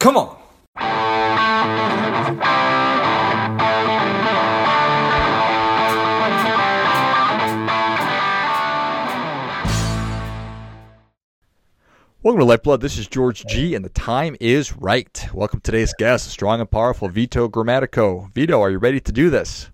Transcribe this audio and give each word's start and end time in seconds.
Come 0.00 0.16
on. 0.16 0.34
Welcome 12.22 12.38
to 12.38 12.44
Lifeblood. 12.46 12.80
This 12.80 12.96
is 12.96 13.06
George 13.08 13.44
G, 13.44 13.74
and 13.74 13.84
the 13.84 13.90
time 13.90 14.36
is 14.40 14.74
right. 14.74 15.28
Welcome 15.34 15.60
to 15.60 15.70
today's 15.70 15.92
guest, 15.98 16.28
strong 16.28 16.60
and 16.60 16.70
powerful 16.70 17.10
Vito 17.10 17.46
Grammatico. 17.50 18.32
Vito, 18.32 18.58
are 18.58 18.70
you 18.70 18.78
ready 18.78 19.00
to 19.00 19.12
do 19.12 19.28
this? 19.28 19.68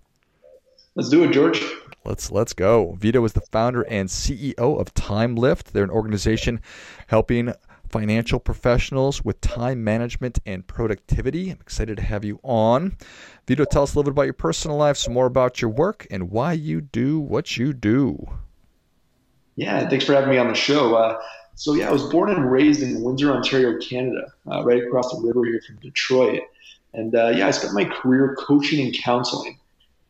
Let's 0.95 1.07
do 1.07 1.23
it, 1.23 1.31
George. 1.31 1.63
Let's 2.03 2.31
let's 2.31 2.51
go. 2.51 2.97
Vito 2.99 3.23
is 3.23 3.31
the 3.31 3.41
founder 3.41 3.83
and 3.83 4.09
CEO 4.09 4.57
of 4.57 4.93
TimeLyft. 4.93 5.71
They're 5.71 5.85
an 5.85 5.89
organization 5.89 6.59
helping 7.07 7.53
financial 7.89 8.39
professionals 8.39 9.23
with 9.23 9.41
time 9.41 9.83
management 9.83 10.39
and 10.45 10.65
productivity. 10.67 11.49
I'm 11.49 11.59
excited 11.61 11.97
to 11.97 12.03
have 12.03 12.25
you 12.25 12.39
on. 12.43 12.97
Vito, 13.47 13.65
tell 13.65 13.83
us 13.83 13.93
a 13.93 13.97
little 13.97 14.11
bit 14.11 14.15
about 14.15 14.23
your 14.23 14.33
personal 14.33 14.77
life, 14.77 14.97
some 14.97 15.13
more 15.13 15.25
about 15.25 15.61
your 15.61 15.71
work, 15.71 16.05
and 16.11 16.29
why 16.29 16.53
you 16.53 16.81
do 16.81 17.19
what 17.19 17.57
you 17.57 17.73
do. 17.73 18.27
Yeah, 19.55 19.89
thanks 19.89 20.05
for 20.05 20.13
having 20.13 20.29
me 20.29 20.37
on 20.37 20.47
the 20.47 20.55
show. 20.55 20.95
Uh, 20.95 21.19
so 21.55 21.73
yeah, 21.73 21.89
I 21.89 21.91
was 21.91 22.03
born 22.03 22.29
and 22.29 22.51
raised 22.51 22.83
in 22.83 23.01
Windsor, 23.01 23.31
Ontario, 23.31 23.79
Canada, 23.79 24.31
uh, 24.51 24.63
right 24.63 24.83
across 24.83 25.11
the 25.11 25.19
river 25.25 25.43
here 25.45 25.59
from 25.65 25.77
Detroit. 25.77 26.41
And 26.93 27.15
uh, 27.15 27.29
yeah, 27.29 27.47
I 27.47 27.51
spent 27.51 27.73
my 27.73 27.85
career 27.85 28.35
coaching 28.39 28.85
and 28.85 28.95
counseling. 28.95 29.59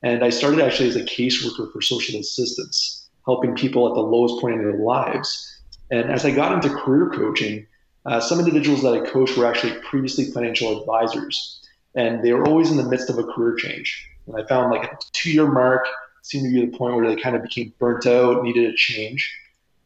And 0.03 0.23
I 0.23 0.29
started 0.29 0.59
actually 0.59 0.89
as 0.89 0.95
a 0.95 1.03
caseworker 1.03 1.71
for 1.71 1.81
social 1.81 2.19
assistance, 2.19 3.09
helping 3.25 3.55
people 3.55 3.87
at 3.87 3.95
the 3.95 4.01
lowest 4.01 4.39
point 4.39 4.55
in 4.55 4.61
their 4.61 4.77
lives. 4.77 5.56
And 5.89 6.11
as 6.11 6.25
I 6.25 6.31
got 6.31 6.51
into 6.51 6.75
career 6.75 7.09
coaching, 7.09 7.65
uh, 8.05 8.19
some 8.19 8.39
individuals 8.39 8.81
that 8.83 8.93
I 8.93 9.09
coached 9.09 9.37
were 9.37 9.45
actually 9.45 9.73
previously 9.81 10.25
financial 10.25 10.79
advisors, 10.79 11.61
and 11.95 12.23
they 12.23 12.33
were 12.33 12.45
always 12.45 12.71
in 12.71 12.77
the 12.77 12.83
midst 12.83 13.09
of 13.09 13.17
a 13.17 13.23
career 13.23 13.55
change. 13.55 14.09
And 14.27 14.35
I 14.35 14.45
found 14.47 14.71
like 14.71 14.91
a 14.91 14.97
two-year 15.13 15.47
mark 15.47 15.85
seemed 16.21 16.45
to 16.45 16.51
be 16.53 16.69
the 16.69 16.77
point 16.77 16.95
where 16.95 17.07
they 17.07 17.21
kind 17.21 17.35
of 17.35 17.41
became 17.41 17.73
burnt 17.79 18.05
out, 18.05 18.43
needed 18.43 18.73
a 18.73 18.75
change. 18.75 19.33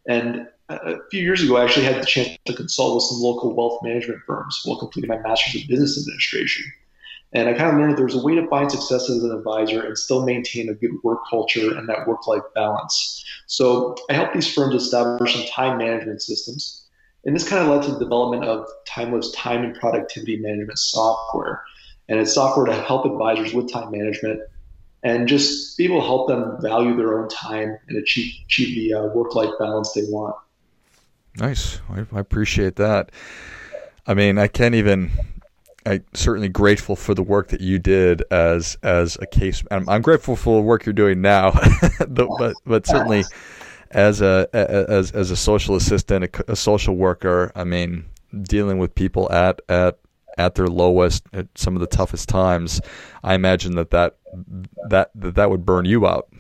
And 0.08 0.47
a 0.69 0.97
few 1.09 1.21
years 1.21 1.43
ago, 1.43 1.58
I 1.58 1.66
actually 1.66 1.85
had 1.85 2.02
the 2.02 2.05
chance 2.05 2.38
to 2.45 2.53
consult 2.53 2.95
with 2.95 3.03
some 3.03 3.19
local 3.19 3.55
wealth 3.55 3.80
management 3.83 4.21
firms 4.25 4.61
while 4.65 4.80
completing 4.80 5.09
my 5.09 5.17
master's 5.19 5.61
of 5.61 5.67
business 5.67 5.97
administration. 5.97 6.63
And 7.33 7.47
I 7.47 7.53
kind 7.53 7.69
of 7.69 7.77
learned 7.77 7.97
there's 7.97 8.15
a 8.15 8.21
way 8.21 8.35
to 8.35 8.47
find 8.47 8.69
success 8.69 9.09
as 9.09 9.23
an 9.23 9.31
advisor 9.31 9.81
and 9.81 9.97
still 9.97 10.25
maintain 10.25 10.69
a 10.69 10.73
good 10.73 10.91
work 11.03 11.19
culture 11.29 11.77
and 11.77 11.87
that 11.87 12.07
work 12.07 12.27
life 12.27 12.43
balance. 12.53 13.23
So 13.47 13.95
I 14.09 14.13
helped 14.13 14.33
these 14.33 14.53
firms 14.53 14.75
establish 14.75 15.33
some 15.33 15.45
time 15.47 15.77
management 15.77 16.21
systems. 16.21 16.85
And 17.23 17.35
this 17.35 17.47
kind 17.47 17.61
of 17.61 17.69
led 17.69 17.83
to 17.83 17.91
the 17.91 17.99
development 17.99 18.45
of 18.45 18.67
TimeLyft's 18.87 19.31
time 19.31 19.63
and 19.63 19.75
productivity 19.75 20.37
management 20.37 20.79
software. 20.79 21.63
And 22.09 22.19
it's 22.19 22.33
software 22.33 22.65
to 22.65 22.73
help 22.73 23.05
advisors 23.05 23.53
with 23.53 23.71
time 23.71 23.91
management 23.91 24.41
and 25.03 25.27
just 25.27 25.77
be 25.77 25.85
able 25.85 26.02
to 26.02 26.05
help 26.05 26.27
them 26.27 26.57
value 26.61 26.95
their 26.95 27.19
own 27.19 27.29
time 27.29 27.77
and 27.87 27.97
achieve, 27.97 28.33
achieve 28.45 28.75
the 28.75 28.93
uh, 28.93 29.05
work 29.07 29.35
life 29.35 29.52
balance 29.57 29.93
they 29.93 30.03
want. 30.03 30.35
Nice. 31.37 31.79
I, 31.89 32.05
I 32.11 32.19
appreciate 32.19 32.75
that. 32.75 33.11
I 34.05 34.13
mean, 34.13 34.37
I 34.37 34.47
can't 34.47 34.75
even. 34.75 35.11
I 35.85 36.01
certainly 36.13 36.49
grateful 36.49 36.95
for 36.95 37.13
the 37.13 37.23
work 37.23 37.49
that 37.49 37.61
you 37.61 37.79
did 37.79 38.23
as 38.31 38.77
as 38.83 39.17
a 39.21 39.25
case. 39.25 39.63
I'm, 39.71 39.87
I'm 39.89 40.01
grateful 40.01 40.35
for 40.35 40.57
the 40.57 40.61
work 40.61 40.85
you're 40.85 40.93
doing 40.93 41.21
now, 41.21 41.51
but 42.07 42.53
but 42.65 42.85
certainly 42.85 43.23
as 43.89 44.21
a 44.21 44.47
as 44.53 45.11
as 45.11 45.31
a 45.31 45.35
social 45.35 45.75
assistant, 45.75 46.25
a, 46.25 46.52
a, 46.52 46.55
social 46.55 46.95
worker. 46.95 47.52
I 47.55 47.63
mean, 47.63 48.05
dealing 48.43 48.77
with 48.77 48.93
people 48.93 49.31
at 49.31 49.61
at 49.69 49.97
at 50.37 50.55
their 50.55 50.67
lowest, 50.67 51.23
at 51.33 51.47
some 51.55 51.75
of 51.75 51.81
the 51.81 51.87
toughest 51.87 52.29
times. 52.29 52.79
I 53.23 53.33
imagine 53.33 53.75
that 53.75 53.89
that 53.89 54.17
that 54.89 55.11
that, 55.15 55.35
that 55.35 55.49
would 55.49 55.65
burn 55.65 55.85
you 55.85 56.05
out 56.05 56.31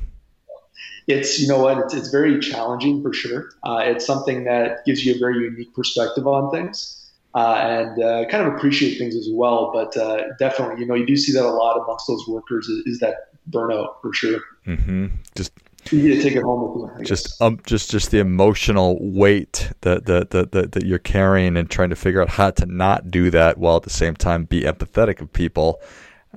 it's 1.07 1.39
you 1.39 1.47
know 1.47 1.59
what 1.59 1.77
it's, 1.77 1.93
it's 1.93 2.09
very 2.09 2.39
challenging 2.39 3.01
for 3.01 3.13
sure 3.13 3.49
uh, 3.63 3.81
it's 3.83 4.05
something 4.05 4.43
that 4.43 4.85
gives 4.85 5.05
you 5.05 5.15
a 5.15 5.19
very 5.19 5.43
unique 5.43 5.73
perspective 5.73 6.27
on 6.27 6.51
things 6.51 7.00
uh, 7.33 7.55
and 7.55 8.03
uh, 8.03 8.25
kind 8.29 8.45
of 8.45 8.53
appreciate 8.53 8.97
things 8.97 9.15
as 9.15 9.27
well 9.31 9.71
but 9.73 9.95
uh, 9.97 10.23
definitely 10.39 10.79
you 10.79 10.85
know 10.85 10.95
you 10.95 11.05
do 11.05 11.15
see 11.15 11.31
that 11.31 11.45
a 11.45 11.49
lot 11.49 11.77
amongst 11.81 12.07
those 12.07 12.27
workers 12.27 12.67
is, 12.67 12.85
is 12.85 12.99
that 12.99 13.29
burnout 13.49 13.95
for 14.01 14.13
sure 14.13 14.39
mm-hmm. 14.67 15.07
just 15.35 15.51
you 15.89 16.15
to 16.15 16.21
take 16.21 16.35
it 16.35 16.43
home 16.43 16.81
with 16.81 16.99
you. 16.99 17.05
Just 17.05 17.41
um, 17.41 17.59
just 17.65 17.89
just 17.89 18.11
the 18.11 18.19
emotional 18.19 18.97
weight 19.01 19.71
that, 19.81 20.05
that 20.05 20.29
that, 20.29 20.51
that 20.51 20.71
that 20.73 20.85
you're 20.85 20.99
carrying 20.99 21.57
and 21.57 21.69
trying 21.69 21.89
to 21.89 21.95
figure 21.95 22.21
out 22.21 22.29
how 22.29 22.51
to 22.51 22.65
not 22.65 23.09
do 23.09 23.31
that 23.31 23.57
while 23.57 23.77
at 23.77 23.83
the 23.83 23.89
same 23.89 24.15
time 24.15 24.45
be 24.45 24.61
empathetic 24.61 25.21
of 25.21 25.33
people. 25.33 25.81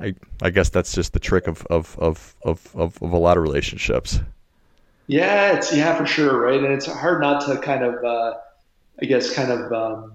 I 0.01 0.15
I 0.43 0.51
guess 0.51 0.71
that's 0.71 0.93
just 0.95 1.13
the 1.13 1.21
trick 1.21 1.47
of 1.47 1.67
of 1.67 1.97
of 1.99 2.35
of, 2.43 2.75
of, 2.75 3.03
of 3.03 3.13
a 3.13 3.19
lot 3.19 3.37
of 3.37 3.43
relationships. 3.43 4.21
Yeah, 5.07 5.53
it's 5.53 5.75
yeah 5.75 5.95
for 5.97 6.07
sure, 6.07 6.41
right? 6.41 6.63
And 6.63 6.73
it's 6.73 6.87
hard 6.87 7.21
not 7.21 7.47
to 7.47 7.59
kind 7.59 7.85
of, 7.85 8.03
uh, 8.03 8.35
I 9.03 9.05
guess, 9.05 9.35
kind 9.35 9.53
of 9.53 9.73
um, 9.73 10.13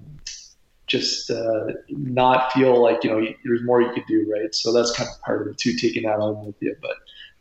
just 0.89 1.31
uh, 1.31 1.67
not 1.89 2.51
feel 2.51 2.81
like 2.81 3.03
you 3.03 3.09
know 3.09 3.25
there's 3.45 3.63
more 3.63 3.81
you 3.81 3.91
could 3.93 4.05
do, 4.07 4.29
right? 4.31 4.53
So 4.53 4.73
that's 4.73 4.91
kind 4.91 5.09
of 5.09 5.21
part 5.21 5.41
of 5.41 5.47
it 5.47 5.57
too, 5.57 5.73
taking 5.73 6.03
that 6.03 6.19
on 6.19 6.45
with 6.45 6.55
you. 6.59 6.75
But 6.81 6.95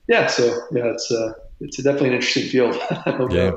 yeah, 0.06 0.26
so 0.26 0.44
yeah, 0.72 0.86
it's 0.86 1.10
uh, 1.10 1.32
it's 1.60 1.76
definitely 1.78 2.08
an 2.08 2.14
interesting 2.14 2.48
field. 2.48 2.76
yeah. 3.30 3.52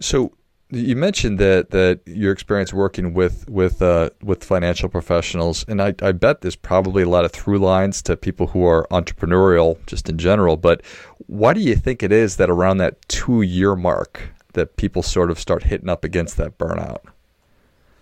So 0.00 0.32
you 0.70 0.94
mentioned 0.94 1.38
that 1.38 1.70
that 1.70 2.00
your 2.06 2.32
experience 2.32 2.72
working 2.72 3.12
with 3.14 3.48
with 3.48 3.82
uh, 3.82 4.10
with 4.22 4.44
financial 4.44 4.88
professionals, 4.88 5.64
and 5.68 5.82
I, 5.82 5.94
I 6.02 6.12
bet 6.12 6.42
there's 6.42 6.56
probably 6.56 7.02
a 7.02 7.08
lot 7.08 7.24
of 7.24 7.32
through 7.32 7.58
lines 7.58 8.02
to 8.02 8.16
people 8.16 8.48
who 8.48 8.64
are 8.66 8.86
entrepreneurial 8.90 9.84
just 9.86 10.08
in 10.08 10.18
general. 10.18 10.56
But 10.56 10.82
why 11.26 11.54
do 11.54 11.60
you 11.60 11.76
think 11.76 12.02
it 12.02 12.12
is 12.12 12.36
that 12.36 12.50
around 12.50 12.78
that 12.78 13.06
two 13.08 13.42
year 13.42 13.74
mark 13.74 14.32
that 14.52 14.76
people 14.76 15.02
sort 15.02 15.30
of 15.30 15.38
start 15.38 15.64
hitting 15.64 15.88
up 15.88 16.04
against 16.04 16.36
that 16.36 16.58
burnout? 16.58 17.00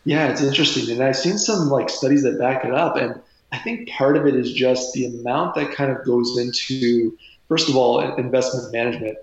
Yeah, 0.08 0.28
it's 0.28 0.42
interesting, 0.42 0.90
and 0.90 1.02
I've 1.02 1.16
seen 1.16 1.36
some 1.36 1.68
like 1.68 1.90
studies 1.90 2.22
that 2.22 2.38
back 2.38 2.64
it 2.64 2.72
up, 2.72 2.96
and 2.96 3.20
I 3.52 3.58
think 3.58 3.88
part 3.90 4.16
of 4.16 4.26
it 4.26 4.34
is 4.34 4.52
just 4.52 4.94
the 4.94 5.04
amount 5.04 5.54
that 5.56 5.72
kind 5.72 5.90
of 5.92 6.04
goes 6.04 6.38
into 6.38 7.16
first 7.48 7.68
of 7.68 7.76
all 7.76 8.16
investment 8.16 8.72
management 8.72 9.18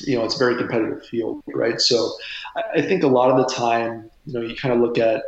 you 0.00 0.16
know, 0.16 0.24
it's 0.24 0.34
a 0.34 0.38
very 0.38 0.56
competitive 0.56 1.04
field, 1.06 1.42
right? 1.54 1.80
So 1.80 2.12
I 2.74 2.82
think 2.82 3.02
a 3.02 3.08
lot 3.08 3.30
of 3.30 3.36
the 3.36 3.54
time, 3.54 4.10
you 4.26 4.32
know, 4.32 4.40
you 4.40 4.56
kind 4.56 4.74
of 4.74 4.80
look 4.80 4.98
at 4.98 5.22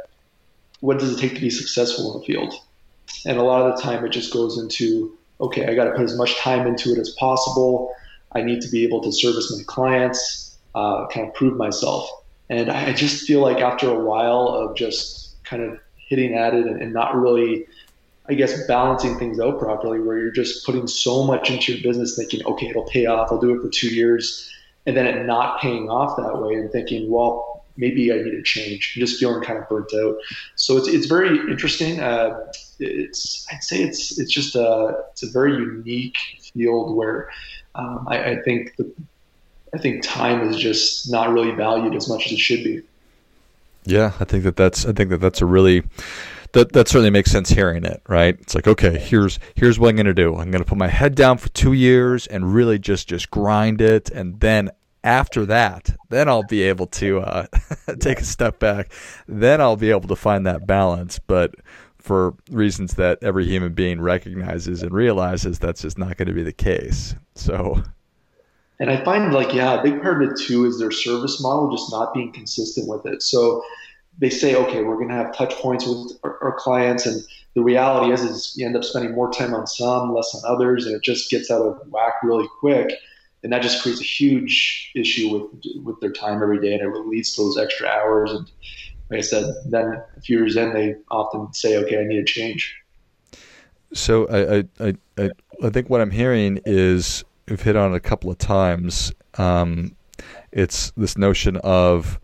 what 0.80 0.98
does 0.98 1.16
it 1.16 1.20
take 1.20 1.34
to 1.34 1.40
be 1.40 1.50
successful 1.50 2.12
in 2.12 2.20
the 2.20 2.26
field? 2.26 2.54
And 3.26 3.38
a 3.38 3.42
lot 3.42 3.62
of 3.62 3.76
the 3.76 3.82
time 3.82 4.04
it 4.04 4.10
just 4.10 4.32
goes 4.32 4.58
into, 4.58 5.16
okay, 5.40 5.66
I 5.66 5.74
got 5.74 5.84
to 5.84 5.92
put 5.92 6.02
as 6.02 6.16
much 6.16 6.36
time 6.38 6.66
into 6.66 6.92
it 6.92 6.98
as 6.98 7.10
possible. 7.10 7.92
I 8.32 8.42
need 8.42 8.60
to 8.62 8.68
be 8.68 8.84
able 8.84 9.00
to 9.02 9.12
service 9.12 9.54
my 9.56 9.62
clients, 9.66 10.58
uh, 10.74 11.06
kind 11.08 11.28
of 11.28 11.34
prove 11.34 11.56
myself. 11.56 12.08
And 12.50 12.70
I 12.70 12.92
just 12.92 13.26
feel 13.26 13.40
like 13.40 13.58
after 13.58 13.88
a 13.90 13.98
while 13.98 14.48
of 14.48 14.76
just 14.76 15.42
kind 15.44 15.62
of 15.62 15.78
hitting 15.96 16.34
at 16.34 16.54
it 16.54 16.66
and, 16.66 16.80
and 16.80 16.92
not 16.92 17.14
really 17.14 17.66
I 18.28 18.34
guess 18.34 18.66
balancing 18.66 19.18
things 19.18 19.40
out 19.40 19.58
properly 19.58 20.00
where 20.00 20.18
you're 20.18 20.30
just 20.30 20.66
putting 20.66 20.86
so 20.86 21.24
much 21.24 21.50
into 21.50 21.72
your 21.72 21.82
business 21.82 22.14
thinking, 22.14 22.44
okay, 22.44 22.68
it'll 22.68 22.84
pay 22.84 23.06
off. 23.06 23.32
I'll 23.32 23.40
do 23.40 23.56
it 23.56 23.62
for 23.62 23.70
two 23.70 23.88
years. 23.88 24.52
And 24.86 24.96
then 24.96 25.06
it 25.06 25.24
not 25.24 25.60
paying 25.60 25.88
off 25.88 26.16
that 26.18 26.38
way 26.40 26.54
and 26.54 26.70
thinking, 26.70 27.10
well, 27.10 27.64
maybe 27.78 28.12
I 28.12 28.16
need 28.16 28.32
to 28.32 28.42
change. 28.42 28.92
I'm 28.94 29.00
just 29.00 29.18
feeling 29.18 29.42
kind 29.42 29.58
of 29.58 29.68
burnt 29.68 29.92
out. 29.94 30.16
So 30.56 30.76
it's, 30.76 30.88
it's 30.88 31.06
very 31.06 31.38
interesting. 31.50 32.00
Uh, 32.00 32.52
it's, 32.78 33.46
I'd 33.50 33.64
say 33.64 33.82
it's, 33.82 34.18
it's 34.18 34.30
just 34.30 34.54
a, 34.54 35.04
it's 35.10 35.22
a 35.22 35.30
very 35.30 35.52
unique 35.52 36.18
field 36.52 36.96
where 36.96 37.30
um, 37.76 38.06
I, 38.08 38.32
I 38.32 38.42
think 38.42 38.76
the, 38.76 38.92
I 39.74 39.78
think 39.78 40.02
time 40.02 40.48
is 40.48 40.56
just 40.56 41.10
not 41.10 41.30
really 41.30 41.52
valued 41.52 41.94
as 41.94 42.08
much 42.08 42.26
as 42.26 42.32
it 42.32 42.38
should 42.38 42.64
be. 42.64 42.82
Yeah, 43.84 44.12
I 44.20 44.24
think 44.24 44.44
that 44.44 44.56
that's 44.56 44.84
I 44.86 44.92
think 44.92 45.10
that 45.10 45.18
that's 45.18 45.40
a 45.40 45.46
really 45.46 45.82
that 46.52 46.72
that 46.72 46.88
certainly 46.88 47.10
makes 47.10 47.30
sense 47.30 47.50
hearing 47.50 47.84
it, 47.84 48.02
right? 48.08 48.38
It's 48.40 48.54
like, 48.54 48.66
okay, 48.66 48.98
here's 48.98 49.38
here's 49.54 49.78
what 49.78 49.90
I'm 49.90 49.96
gonna 49.96 50.14
do. 50.14 50.36
I'm 50.36 50.50
gonna 50.50 50.64
put 50.64 50.78
my 50.78 50.88
head 50.88 51.14
down 51.14 51.38
for 51.38 51.48
two 51.50 51.72
years 51.72 52.26
and 52.26 52.54
really 52.54 52.78
just 52.78 53.08
just 53.08 53.30
grind 53.30 53.80
it, 53.80 54.10
and 54.10 54.40
then 54.40 54.70
after 55.04 55.46
that, 55.46 55.94
then 56.08 56.28
I'll 56.28 56.42
be 56.42 56.62
able 56.62 56.86
to 56.86 57.20
uh, 57.20 57.46
take 58.00 58.20
a 58.20 58.24
step 58.24 58.58
back. 58.58 58.92
Then 59.26 59.60
I'll 59.60 59.76
be 59.76 59.90
able 59.90 60.08
to 60.08 60.16
find 60.16 60.46
that 60.46 60.66
balance. 60.66 61.18
But 61.18 61.54
for 61.98 62.34
reasons 62.50 62.94
that 62.94 63.18
every 63.22 63.46
human 63.46 63.72
being 63.72 64.00
recognizes 64.00 64.82
and 64.82 64.92
realizes, 64.92 65.58
that's 65.58 65.82
just 65.82 65.98
not 65.98 66.16
going 66.16 66.28
to 66.28 66.34
be 66.34 66.42
the 66.42 66.52
case. 66.52 67.14
So. 67.34 67.82
And 68.80 68.90
I 68.90 69.02
find 69.04 69.32
like, 69.32 69.52
yeah, 69.52 69.80
a 69.80 69.82
big 69.82 70.00
part 70.00 70.22
of 70.22 70.30
it 70.30 70.38
too 70.38 70.64
is 70.64 70.78
their 70.78 70.90
service 70.90 71.40
model 71.42 71.70
just 71.70 71.90
not 71.90 72.14
being 72.14 72.32
consistent 72.32 72.88
with 72.88 73.06
it. 73.06 73.22
So 73.22 73.62
they 74.18 74.30
say, 74.30 74.54
okay, 74.54 74.82
we're 74.82 74.96
going 74.96 75.08
to 75.08 75.14
have 75.14 75.34
touch 75.34 75.54
points 75.54 75.86
with 75.86 76.18
our, 76.24 76.38
our, 76.42 76.52
clients, 76.52 77.06
and 77.06 77.22
the 77.54 77.62
reality 77.62 78.12
is, 78.12 78.22
is 78.22 78.54
you 78.56 78.66
end 78.66 78.76
up 78.76 78.84
spending 78.84 79.14
more 79.14 79.30
time 79.30 79.54
on 79.54 79.66
some, 79.66 80.12
less 80.12 80.34
on 80.34 80.42
others, 80.52 80.86
and 80.86 80.94
it 80.94 81.02
just 81.02 81.30
gets 81.30 81.50
out 81.50 81.62
of 81.62 81.80
whack 81.88 82.14
really 82.22 82.48
quick, 82.58 82.92
and 83.42 83.52
that 83.52 83.62
just 83.62 83.82
creates 83.82 84.00
a 84.00 84.04
huge 84.04 84.90
issue 84.96 85.28
with 85.32 85.84
with 85.84 86.00
their 86.00 86.12
time 86.12 86.42
every 86.42 86.60
day, 86.60 86.74
and 86.74 86.82
it 86.82 87.06
leads 87.06 87.34
to 87.34 87.42
those 87.42 87.58
extra 87.58 87.86
hours. 87.86 88.32
And 88.32 88.50
like 89.10 89.18
I 89.18 89.22
said, 89.22 89.54
then 89.66 90.02
a 90.16 90.20
few 90.20 90.38
years 90.38 90.56
in, 90.56 90.74
they 90.74 90.96
often 91.10 91.52
say, 91.52 91.76
okay, 91.78 92.00
I 92.00 92.04
need 92.04 92.18
a 92.18 92.24
change. 92.24 92.76
So 93.94 94.26
I, 94.28 94.64
I, 94.84 94.94
I, 95.16 95.30
I 95.62 95.70
think 95.70 95.88
what 95.88 96.00
I'm 96.00 96.10
hearing 96.10 96.60
is 96.66 97.24
we've 97.50 97.60
hit 97.60 97.76
on 97.76 97.92
it 97.92 97.96
a 97.96 98.00
couple 98.00 98.30
of 98.30 98.38
times. 98.38 99.12
Um, 99.36 99.96
it's 100.52 100.90
this 100.96 101.16
notion 101.16 101.56
of 101.58 102.20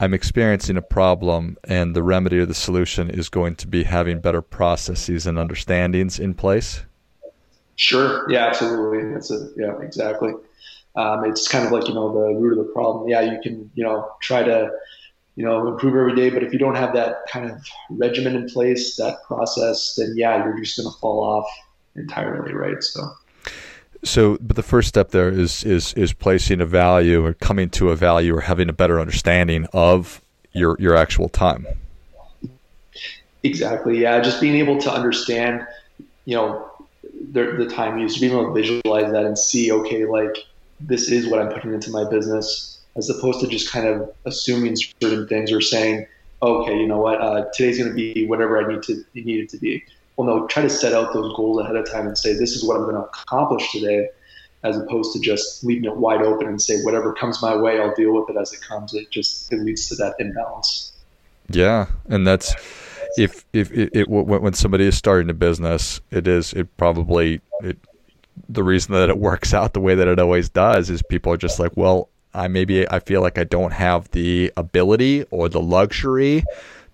I'm 0.00 0.14
experiencing 0.14 0.76
a 0.76 0.82
problem, 0.82 1.56
and 1.64 1.94
the 1.94 2.02
remedy 2.02 2.38
or 2.38 2.46
the 2.46 2.54
solution 2.54 3.10
is 3.10 3.28
going 3.28 3.56
to 3.56 3.66
be 3.66 3.84
having 3.84 4.20
better 4.20 4.42
processes 4.42 5.26
and 5.26 5.38
understandings 5.38 6.18
in 6.18 6.34
place. 6.34 6.82
Sure. 7.76 8.28
Yeah, 8.30 8.46
absolutely. 8.46 9.12
That's 9.12 9.30
a, 9.30 9.48
yeah, 9.56 9.80
exactly. 9.80 10.32
Um, 10.96 11.24
it's 11.24 11.48
kind 11.48 11.66
of 11.66 11.72
like 11.72 11.88
you 11.88 11.94
know 11.94 12.12
the 12.12 12.38
root 12.38 12.58
of 12.58 12.66
the 12.66 12.72
problem. 12.72 13.08
Yeah, 13.08 13.20
you 13.20 13.40
can 13.42 13.70
you 13.74 13.84
know 13.84 14.10
try 14.20 14.42
to 14.42 14.70
you 15.36 15.44
know 15.44 15.66
improve 15.68 15.96
every 15.96 16.14
day, 16.14 16.30
but 16.30 16.42
if 16.42 16.52
you 16.52 16.58
don't 16.58 16.76
have 16.76 16.94
that 16.94 17.26
kind 17.28 17.50
of 17.50 17.64
regimen 17.90 18.36
in 18.36 18.48
place, 18.48 18.96
that 18.96 19.22
process, 19.26 19.94
then 19.96 20.14
yeah, 20.16 20.44
you're 20.44 20.58
just 20.60 20.76
going 20.76 20.92
to 20.92 20.98
fall 20.98 21.20
off 21.22 21.46
entirely, 21.96 22.52
right? 22.52 22.82
So. 22.82 23.02
So, 24.04 24.36
but 24.40 24.56
the 24.56 24.62
first 24.62 24.88
step 24.88 25.10
there 25.10 25.30
is 25.30 25.64
is 25.64 25.94
is 25.94 26.12
placing 26.12 26.60
a 26.60 26.66
value 26.66 27.24
or 27.24 27.32
coming 27.32 27.70
to 27.70 27.90
a 27.90 27.96
value 27.96 28.36
or 28.36 28.42
having 28.42 28.68
a 28.68 28.72
better 28.72 29.00
understanding 29.00 29.66
of 29.72 30.20
your 30.52 30.76
your 30.78 30.94
actual 30.94 31.28
time. 31.28 31.66
Exactly. 33.42 34.00
Yeah, 34.00 34.20
just 34.20 34.40
being 34.40 34.56
able 34.56 34.78
to 34.80 34.92
understand, 34.92 35.66
you 36.24 36.34
know, 36.34 36.70
the, 37.32 37.54
the 37.58 37.66
time 37.66 37.98
used, 37.98 38.20
being 38.20 38.32
able 38.32 38.46
to 38.46 38.52
visualize 38.54 39.12
that 39.12 39.24
and 39.24 39.38
see, 39.38 39.70
okay, 39.70 40.06
like 40.06 40.36
this 40.80 41.10
is 41.10 41.28
what 41.28 41.40
I'm 41.40 41.52
putting 41.52 41.74
into 41.74 41.90
my 41.90 42.08
business, 42.08 42.80
as 42.96 43.10
opposed 43.10 43.40
to 43.40 43.46
just 43.46 43.70
kind 43.70 43.86
of 43.86 44.10
assuming 44.24 44.76
certain 45.02 45.28
things 45.28 45.52
or 45.52 45.60
saying, 45.60 46.06
okay, 46.42 46.78
you 46.78 46.86
know 46.86 46.98
what, 46.98 47.20
uh, 47.20 47.44
today's 47.52 47.78
going 47.78 47.90
to 47.90 47.94
be 47.94 48.26
whatever 48.26 48.62
I 48.62 48.72
need 48.72 48.82
to 48.84 49.04
need 49.14 49.44
it 49.44 49.48
to 49.50 49.58
be 49.58 49.84
well, 50.16 50.26
no, 50.26 50.46
try 50.46 50.62
to 50.62 50.70
set 50.70 50.92
out 50.92 51.12
those 51.12 51.34
goals 51.34 51.60
ahead 51.60 51.76
of 51.76 51.90
time 51.90 52.06
and 52.06 52.16
say, 52.16 52.34
this 52.34 52.54
is 52.54 52.64
what 52.64 52.76
I'm 52.76 52.84
going 52.84 52.94
to 52.94 53.02
accomplish 53.02 53.72
today, 53.72 54.08
as 54.62 54.76
opposed 54.76 55.12
to 55.14 55.20
just 55.20 55.64
leaving 55.64 55.84
it 55.84 55.96
wide 55.96 56.22
open 56.22 56.46
and 56.46 56.60
say, 56.60 56.80
whatever 56.82 57.12
comes 57.12 57.42
my 57.42 57.54
way, 57.56 57.80
I'll 57.80 57.94
deal 57.94 58.14
with 58.14 58.30
it 58.30 58.40
as 58.40 58.52
it 58.52 58.60
comes. 58.60 58.94
It 58.94 59.10
just 59.10 59.52
it 59.52 59.60
leads 59.60 59.88
to 59.88 59.96
that 59.96 60.14
imbalance. 60.18 60.92
Yeah, 61.48 61.86
and 62.08 62.26
that's 62.26 62.54
if 63.16 63.44
if 63.52 63.72
it, 63.72 63.90
it 63.92 64.08
when 64.08 64.54
somebody 64.54 64.84
is 64.84 64.96
starting 64.96 65.28
a 65.30 65.34
business, 65.34 66.00
it 66.10 66.26
is 66.26 66.52
it 66.52 66.74
probably 66.76 67.40
it 67.60 67.78
the 68.48 68.62
reason 68.62 68.94
that 68.94 69.10
it 69.10 69.18
works 69.30 69.52
out 69.52 69.74
the 69.74 69.80
way 69.80 69.94
that 69.94 70.08
it 70.08 70.18
always 70.18 70.48
does 70.48 70.90
is 70.90 71.02
people 71.02 71.32
are 71.32 71.36
just 71.36 71.58
like, 71.58 71.72
well, 71.76 72.08
I 72.32 72.48
maybe 72.48 72.88
I 72.88 73.00
feel 73.00 73.20
like 73.20 73.38
I 73.38 73.44
don't 73.44 73.72
have 73.72 74.10
the 74.12 74.52
ability 74.56 75.24
or 75.30 75.48
the 75.48 75.60
luxury 75.60 76.44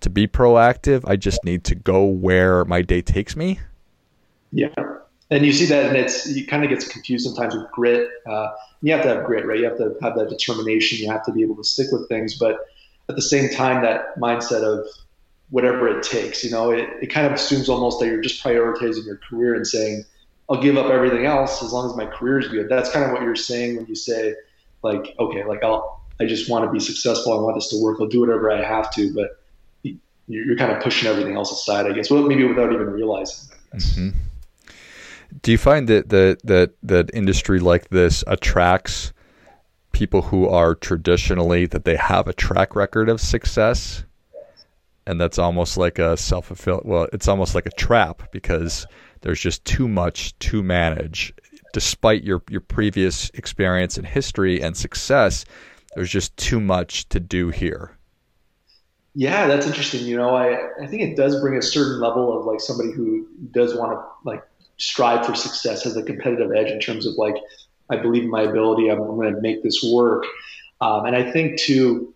to 0.00 0.10
be 0.10 0.26
proactive. 0.26 1.04
I 1.06 1.16
just 1.16 1.44
need 1.44 1.64
to 1.64 1.74
go 1.74 2.04
where 2.04 2.64
my 2.64 2.82
day 2.82 3.02
takes 3.02 3.36
me. 3.36 3.60
Yeah. 4.52 4.74
And 5.30 5.46
you 5.46 5.52
see 5.52 5.66
that, 5.66 5.86
and 5.86 5.96
it's 5.96 6.28
you 6.28 6.46
kind 6.46 6.64
of 6.64 6.70
gets 6.70 6.88
confused 6.88 7.24
sometimes 7.24 7.54
with 7.54 7.70
grit. 7.70 8.08
Uh, 8.26 8.48
you 8.82 8.92
have 8.92 9.02
to 9.02 9.08
have 9.08 9.24
grit, 9.24 9.46
right? 9.46 9.58
You 9.58 9.66
have 9.66 9.78
to 9.78 9.96
have 10.02 10.16
that 10.16 10.28
determination. 10.28 10.98
You 10.98 11.10
have 11.10 11.24
to 11.26 11.32
be 11.32 11.42
able 11.42 11.56
to 11.56 11.64
stick 11.64 11.86
with 11.92 12.08
things, 12.08 12.36
but 12.36 12.58
at 13.08 13.14
the 13.14 13.22
same 13.22 13.48
time, 13.50 13.82
that 13.82 14.18
mindset 14.18 14.62
of 14.62 14.86
whatever 15.50 15.88
it 15.88 16.02
takes, 16.02 16.44
you 16.44 16.50
know, 16.50 16.70
it, 16.70 16.88
it 17.02 17.06
kind 17.08 17.26
of 17.26 17.32
assumes 17.32 17.68
almost 17.68 18.00
that 18.00 18.06
you're 18.06 18.20
just 18.20 18.42
prioritizing 18.42 19.04
your 19.04 19.18
career 19.18 19.54
and 19.54 19.66
saying, 19.66 20.04
"I'll 20.48 20.60
give 20.60 20.76
up 20.76 20.90
everything 20.90 21.26
else 21.26 21.62
as 21.62 21.72
long 21.72 21.88
as 21.88 21.96
my 21.96 22.06
career 22.06 22.40
is 22.40 22.48
good." 22.48 22.68
That's 22.68 22.90
kind 22.90 23.04
of 23.04 23.12
what 23.12 23.22
you're 23.22 23.36
saying 23.36 23.76
when 23.76 23.86
you 23.86 23.94
say, 23.94 24.34
like, 24.82 25.14
okay, 25.20 25.44
like 25.44 25.62
I'll, 25.62 26.02
I 26.20 26.26
just 26.26 26.50
want 26.50 26.64
to 26.64 26.72
be 26.72 26.80
successful. 26.80 27.38
I 27.38 27.40
want 27.40 27.54
this 27.56 27.68
to 27.68 27.80
work. 27.80 27.98
I'll 28.00 28.08
do 28.08 28.20
whatever 28.20 28.50
I 28.50 28.64
have 28.64 28.92
to, 28.94 29.14
but 29.14 29.39
you're 30.30 30.56
kind 30.56 30.72
of 30.72 30.82
pushing 30.82 31.08
everything 31.08 31.36
else 31.36 31.50
aside, 31.50 31.86
I 31.86 31.92
guess. 31.92 32.10
Well, 32.10 32.22
maybe 32.22 32.44
without 32.44 32.72
even 32.72 32.90
realizing. 32.90 33.56
Mm-hmm. 33.74 34.08
Do 35.42 35.52
you 35.52 35.58
find 35.58 35.88
that 35.88 36.08
that 36.08 36.38
that 36.44 36.72
that 36.82 37.10
industry 37.14 37.60
like 37.60 37.88
this 37.88 38.24
attracts 38.26 39.12
people 39.92 40.22
who 40.22 40.48
are 40.48 40.74
traditionally 40.74 41.66
that 41.66 41.84
they 41.84 41.96
have 41.96 42.26
a 42.26 42.32
track 42.32 42.74
record 42.74 43.08
of 43.08 43.20
success, 43.20 44.04
and 45.06 45.20
that's 45.20 45.38
almost 45.38 45.76
like 45.76 45.98
a 45.98 46.16
self 46.16 46.46
fulfill. 46.46 46.82
Well, 46.84 47.08
it's 47.12 47.28
almost 47.28 47.54
like 47.54 47.66
a 47.66 47.70
trap 47.70 48.30
because 48.32 48.86
there's 49.20 49.40
just 49.40 49.64
too 49.64 49.88
much 49.88 50.38
to 50.40 50.62
manage. 50.62 51.32
Despite 51.72 52.24
your 52.24 52.42
your 52.50 52.60
previous 52.60 53.30
experience 53.34 53.96
and 53.96 54.06
history 54.06 54.60
and 54.60 54.76
success, 54.76 55.44
there's 55.94 56.10
just 56.10 56.36
too 56.36 56.60
much 56.60 57.08
to 57.10 57.20
do 57.20 57.50
here. 57.50 57.96
Yeah, 59.14 59.46
that's 59.48 59.66
interesting. 59.66 60.06
You 60.06 60.16
know, 60.16 60.34
I, 60.34 60.68
I 60.82 60.86
think 60.86 61.02
it 61.02 61.16
does 61.16 61.40
bring 61.40 61.56
a 61.56 61.62
certain 61.62 62.00
level 62.00 62.38
of 62.38 62.46
like 62.46 62.60
somebody 62.60 62.92
who 62.92 63.26
does 63.50 63.74
want 63.74 63.92
to 63.92 64.02
like 64.24 64.44
strive 64.76 65.26
for 65.26 65.34
success, 65.34 65.84
has 65.84 65.96
a 65.96 66.02
competitive 66.02 66.52
edge 66.52 66.70
in 66.70 66.80
terms 66.80 67.06
of 67.06 67.14
like, 67.16 67.34
I 67.90 67.96
believe 67.96 68.22
in 68.22 68.30
my 68.30 68.42
ability, 68.42 68.88
I'm, 68.88 69.00
I'm 69.00 69.16
going 69.16 69.34
to 69.34 69.40
make 69.40 69.62
this 69.62 69.82
work. 69.82 70.24
Um, 70.80 71.06
and 71.06 71.16
I 71.16 71.30
think 71.30 71.58
too, 71.58 72.14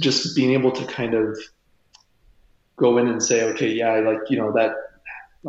just 0.00 0.36
being 0.36 0.52
able 0.52 0.70
to 0.72 0.84
kind 0.86 1.14
of 1.14 1.36
go 2.76 2.96
in 2.98 3.08
and 3.08 3.22
say, 3.22 3.44
okay, 3.50 3.68
yeah, 3.68 3.96
like, 3.96 4.20
you 4.30 4.36
know, 4.36 4.52
that, 4.52 4.74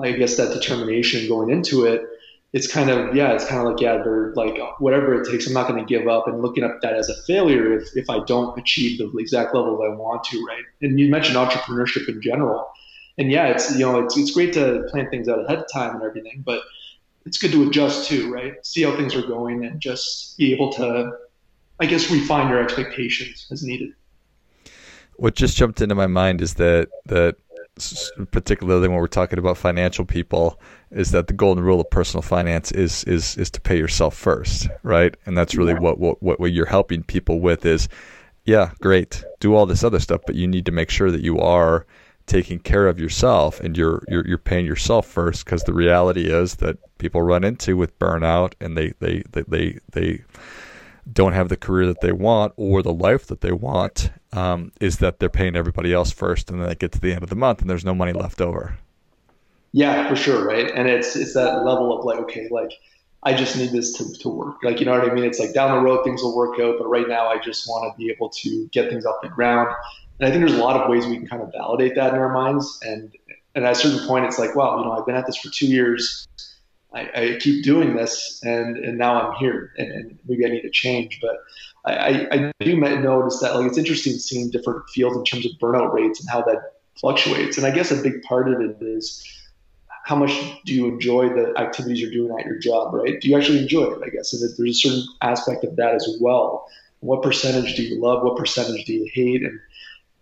I 0.02 0.14
guess 0.14 0.38
that 0.38 0.54
determination 0.54 1.28
going 1.28 1.52
into 1.52 1.86
it 1.86 2.04
it's 2.54 2.68
kind 2.72 2.90
of 2.90 3.16
yeah 3.16 3.32
it's 3.32 3.46
kind 3.46 3.62
of 3.62 3.68
like 3.68 3.82
yeah 3.82 3.98
they're 4.04 4.34
like 4.34 4.58
whatever 4.80 5.22
it 5.22 5.30
takes 5.30 5.48
i'm 5.48 5.54
not 5.54 5.68
going 5.68 5.80
to 5.80 5.86
give 5.86 6.08
up 6.08 6.28
and 6.28 6.42
looking 6.42 6.64
at 6.64 6.82
that 6.82 6.94
as 6.94 7.10
a 7.10 7.16
failure 7.24 7.78
if, 7.78 7.96
if 7.96 8.10
i 8.10 8.20
don't 8.26 8.58
achieve 8.60 8.98
the 8.98 9.10
exact 9.18 9.56
level 9.56 9.78
that 9.78 9.86
i 9.86 9.96
want 9.96 10.24
to 10.24 10.44
right? 10.46 10.64
And 10.82 11.00
you 11.00 11.10
mentioned 11.10 11.38
entrepreneurship 11.38 12.08
in 12.10 12.22
general. 12.22 12.68
And 13.18 13.32
yeah 13.32 13.48
it's 13.48 13.72
you 13.74 13.80
know 13.80 14.04
it's, 14.04 14.18
it's 14.18 14.32
great 14.32 14.54
to 14.54 14.84
plan 14.90 15.10
things 15.10 15.30
out 15.30 15.44
ahead 15.46 15.60
of 15.60 15.66
time 15.72 15.96
and 15.96 16.04
everything 16.04 16.44
but 16.46 16.64
it's 17.26 17.38
good 17.38 17.52
to 17.52 17.68
adjust 17.68 18.10
too 18.10 18.32
right? 18.32 18.54
See 18.66 18.84
how 18.84 18.96
things 18.96 19.16
are 19.16 19.22
going 19.22 19.66
and 19.66 19.80
just 19.80 20.38
be 20.38 20.54
able 20.54 20.72
to 20.74 21.12
i 21.80 21.86
guess 21.86 22.12
refine 22.12 22.50
your 22.50 22.62
expectations 22.62 23.48
as 23.52 23.64
needed. 23.64 23.94
What 25.18 25.36
just 25.36 25.56
jumped 25.56 25.82
into 25.82 25.94
my 25.94 26.08
mind 26.08 26.42
is 26.42 26.56
that 26.56 26.90
that 27.06 27.36
particularly 28.32 28.88
when 28.88 28.98
we're 28.98 29.08
talking 29.08 29.40
about 29.40 29.58
financial 29.58 30.06
people, 30.06 30.60
is 30.92 31.12
that 31.12 31.28
the 31.28 31.34
golden 31.34 31.64
rule 31.64 31.80
of 31.80 31.90
personal 31.90 32.22
finance 32.22 32.72
is 32.72 33.04
is 33.06 33.38
is 33.38 33.50
to 33.52 33.62
pay 33.62 33.78
yourself 33.78 34.16
first, 34.16 34.68
right? 34.84 35.16
And 35.26 35.38
that's 35.38 35.56
really 35.56 35.74
what 35.74 36.00
what 36.00 36.22
what 36.22 36.52
you're 36.52 36.66
helping 36.66 37.04
people 37.04 37.40
with 37.40 37.66
is, 37.66 37.88
yeah, 38.46 38.72
great, 38.82 39.24
do 39.40 39.56
all 39.56 39.66
this 39.66 39.84
other 39.84 40.00
stuff, 40.00 40.22
but 40.26 40.36
you 40.36 40.48
need 40.48 40.66
to 40.66 40.72
make 40.72 40.90
sure 40.90 41.12
that 41.12 41.22
you 41.22 41.40
are 41.40 41.86
taking 42.28 42.60
care 42.60 42.88
of 42.88 43.00
yourself 43.00 43.60
and 43.60 43.78
you're 43.78 44.04
you're, 44.08 44.26
you're 44.28 44.38
paying 44.38 44.66
yourself 44.66 45.06
first 45.06 45.44
because 45.46 45.64
the 45.64 45.74
reality 45.74 46.28
is 46.32 46.56
that 46.58 46.78
people 46.98 47.22
run 47.22 47.44
into 47.44 47.76
with 47.76 47.98
burnout 48.00 48.54
and 48.62 48.78
they 48.78 48.94
they 49.00 49.24
they 49.32 49.44
they, 49.48 49.80
they 49.92 50.24
don't 51.12 51.34
have 51.34 51.50
the 51.50 51.58
career 51.58 51.88
that 51.88 52.02
they 52.02 52.12
want 52.12 52.54
or 52.58 52.82
the 52.82 52.94
life 52.94 53.28
that 53.28 53.42
they 53.42 53.52
want 53.52 54.12
um, 54.34 54.72
is 54.80 54.98
that 54.98 55.20
they're 55.20 55.30
paying 55.30 55.56
everybody 55.56 55.94
else 55.94 56.12
first, 56.12 56.50
and 56.50 56.62
then 56.62 56.70
they 56.70 56.76
get 56.76 56.92
to 56.94 57.00
the 57.00 57.14
end 57.14 57.24
of 57.24 57.30
the 57.30 57.36
month 57.36 57.62
and 57.62 57.70
there's 57.70 57.86
no 57.86 57.96
money 57.96 58.14
left 58.14 58.42
over. 58.42 58.78
Yeah, 59.74 60.08
for 60.10 60.16
sure, 60.16 60.46
right? 60.46 60.70
And 60.74 60.90
it's 60.90 61.16
it's 61.16 61.34
that 61.34 61.64
level 61.64 61.98
of 61.98 62.04
like, 62.06 62.20
okay, 62.20 62.48
like 62.52 62.74
I 63.24 63.34
just 63.34 63.58
need 63.58 63.72
this 63.72 63.94
to, 63.98 64.12
to 64.20 64.30
work. 64.30 64.58
Like, 64.64 64.80
you 64.80 64.86
know 64.86 64.98
what 64.98 65.10
I 65.10 65.14
mean? 65.14 65.24
It's 65.24 65.40
like 65.40 65.54
down 65.54 65.78
the 65.78 65.82
road 65.82 66.04
things 66.04 66.22
will 66.22 66.36
work 66.36 66.60
out, 66.60 66.78
but 66.80 66.88
right 66.88 67.08
now 67.08 67.28
I 67.28 67.38
just 67.38 67.68
want 67.68 67.92
to 67.92 67.98
be 67.98 68.12
able 68.12 68.30
to 68.30 68.68
get 68.72 68.90
things 68.90 69.06
off 69.06 69.22
the 69.22 69.30
ground. 69.30 69.70
And 70.20 70.28
I 70.28 70.32
think 70.32 70.46
there's 70.46 70.60
a 70.60 70.64
lot 70.64 70.80
of 70.80 70.90
ways 70.90 71.06
we 71.06 71.18
can 71.18 71.28
kind 71.28 71.42
of 71.42 71.52
validate 71.52 71.96
that 71.96 72.14
in 72.14 72.20
our 72.20 72.34
minds. 72.34 72.80
And 72.84 73.16
and 73.54 73.66
at 73.66 73.74
a 73.74 73.76
certain 73.76 74.08
point, 74.08 74.26
it's 74.26 74.40
like, 74.40 74.56
well, 74.56 74.80
you 74.80 74.86
know, 74.86 74.94
I've 74.94 75.06
been 75.06 75.16
at 75.16 75.26
this 75.26 75.38
for 75.38 75.50
two 75.50 75.68
years. 75.68 76.28
I, 76.94 77.10
I 77.16 77.38
keep 77.40 77.64
doing 77.64 77.96
this, 77.96 78.42
and 78.44 78.78
and 78.78 78.98
now 78.98 79.22
I'm 79.22 79.36
here, 79.38 79.72
and, 79.78 79.92
and 79.92 80.20
maybe 80.28 80.46
I 80.46 80.50
need 80.50 80.62
to 80.62 80.70
change. 80.70 81.20
But 81.22 81.38
I, 81.86 82.28
I 82.32 82.52
do 82.60 82.78
notice 82.78 83.40
that 83.40 83.56
like 83.56 83.68
it's 83.68 83.78
interesting 83.78 84.14
seeing 84.14 84.52
different 84.52 84.88
fields 84.90 85.18
in 85.18 85.24
terms 85.24 85.46
of 85.46 85.52
burnout 85.54 85.94
rates 85.94 86.20
and 86.20 86.30
how 86.30 86.42
that 86.44 86.74
fluctuates. 87.00 87.58
And 87.58 87.66
I 87.66 87.72
guess 87.72 87.92
a 87.92 88.02
big 88.02 88.22
part 88.24 88.52
of 88.52 88.62
it 88.62 88.78
is 88.82 89.26
how 90.06 90.16
much 90.16 90.32
do 90.66 90.74
you 90.74 90.88
enjoy 90.88 91.30
the 91.30 91.54
activities 91.58 92.00
you're 92.00 92.12
doing 92.12 92.38
at 92.40 92.46
your 92.46 92.60
job, 92.60 92.94
right? 92.94 93.20
Do 93.20 93.28
you 93.28 93.38
actually 93.38 93.60
enjoy 93.60 93.86
it? 93.86 94.02
I 94.06 94.10
guess 94.10 94.34
and 94.34 94.42
there's 94.42 94.60
a 94.60 94.74
certain 94.74 95.04
aspect 95.22 95.64
of 95.64 95.76
that 95.78 95.96
as 95.96 96.18
well. 96.20 96.68
What 97.00 97.24
percentage 97.24 97.76
do 97.76 97.84
you 97.84 98.00
love? 98.00 98.24
What 98.24 98.38
percentage 98.38 98.86
do 98.86 98.94
you 98.94 99.10
hate? 99.14 99.42
And 99.42 99.60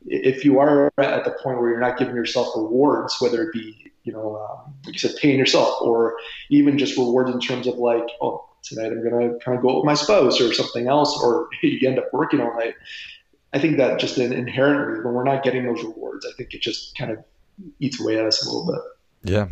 if 0.06 0.46
you 0.46 0.60
are 0.60 0.92
at 0.98 1.26
the 1.26 1.32
point 1.44 1.60
where 1.60 1.70
you're 1.70 1.80
not 1.80 1.98
giving 1.98 2.16
yourself 2.16 2.48
rewards, 2.56 3.18
whether 3.20 3.44
it 3.44 3.54
be 3.54 3.90
you 4.10 4.14
know, 4.14 4.38
um, 4.38 4.74
like 4.86 4.96
you 4.96 5.00
said, 5.00 5.16
paying 5.22 5.38
yourself, 5.38 5.82
or 5.82 6.16
even 6.50 6.80
just 6.80 6.98
rewards 6.98 7.32
in 7.32 7.40
terms 7.40 7.68
of 7.68 7.76
like, 7.76 8.08
oh, 8.22 8.49
tonight 8.64 8.92
I'm 8.92 9.08
going 9.08 9.32
to 9.32 9.40
kind 9.44 9.58
of 9.58 9.64
go 9.64 9.78
with 9.78 9.86
my 9.86 9.94
spouse 9.94 10.40
or 10.42 10.54
something 10.54 10.88
else, 10.88 11.20
or 11.22 11.50
you 11.64 11.88
end 11.88 12.00
up 12.00 12.14
working 12.14 12.42
all 12.42 12.54
night. 12.54 12.76
I 13.54 13.60
think 13.60 13.78
that 13.78 14.00
just 14.00 14.18
inherently, 14.18 15.04
when 15.04 15.14
we're 15.14 15.24
not 15.24 15.44
getting 15.44 15.66
those 15.66 15.84
rewards, 15.84 16.26
I 16.26 16.36
think 16.38 16.54
it 16.54 16.62
just 16.62 16.96
kind 16.98 17.12
of 17.12 17.24
eats 17.80 18.00
away 18.00 18.18
at 18.20 18.26
us 18.26 18.46
a 18.46 18.50
little 18.50 18.72
bit. 18.72 18.82
Yeah. 19.32 19.48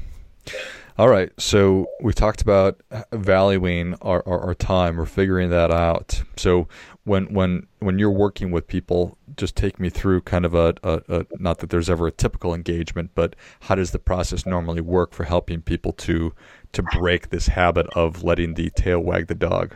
All 0.97 1.09
right. 1.09 1.31
So 1.37 1.85
we 2.01 2.11
talked 2.11 2.41
about 2.41 2.81
valuing 3.11 3.93
our, 4.01 4.23
our, 4.27 4.39
our, 4.39 4.55
time 4.55 4.99
or 4.99 5.05
figuring 5.05 5.51
that 5.51 5.69
out. 5.69 6.23
So 6.37 6.67
when 7.03 7.31
when 7.31 7.67
when 7.79 7.99
you're 7.99 8.09
working 8.09 8.49
with 8.49 8.65
people, 8.65 9.15
just 9.35 9.55
take 9.55 9.79
me 9.79 9.89
through 9.89 10.21
kind 10.21 10.43
of 10.43 10.55
a, 10.55 10.73
a, 10.81 11.01
a 11.07 11.25
not 11.37 11.59
that 11.59 11.69
there's 11.69 11.87
ever 11.89 12.07
a 12.07 12.11
typical 12.11 12.55
engagement, 12.55 13.11
but 13.13 13.35
how 13.61 13.75
does 13.75 13.91
the 13.91 13.99
process 13.99 14.47
normally 14.47 14.81
work 14.81 15.13
for 15.13 15.25
helping 15.25 15.61
people 15.61 15.93
to 15.93 16.33
to 16.71 16.81
break 16.81 17.29
this 17.29 17.45
habit 17.45 17.85
of 17.95 18.23
letting 18.23 18.55
the 18.55 18.71
tail 18.71 18.99
wag 18.99 19.27
the 19.27 19.35
dog? 19.35 19.75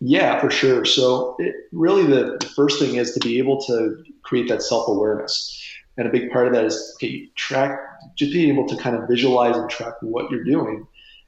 Yeah, 0.00 0.40
for 0.40 0.50
sure. 0.50 0.86
So 0.86 1.36
it, 1.38 1.54
really, 1.72 2.06
the, 2.06 2.38
the 2.40 2.48
first 2.56 2.80
thing 2.80 2.94
is 2.96 3.12
to 3.12 3.20
be 3.20 3.38
able 3.38 3.60
to 3.64 4.02
create 4.22 4.48
that 4.48 4.62
self 4.62 4.88
awareness. 4.88 5.69
And 6.00 6.08
a 6.08 6.10
big 6.10 6.32
part 6.32 6.46
of 6.46 6.54
that 6.54 6.64
is 6.64 6.94
okay, 6.96 7.28
track, 7.34 7.78
just 8.16 8.32
being 8.32 8.48
able 8.50 8.66
to 8.68 8.76
kind 8.76 8.96
of 8.96 9.06
visualize 9.06 9.54
and 9.54 9.68
track 9.68 9.92
what 10.00 10.30
you're 10.30 10.44
doing. 10.44 10.86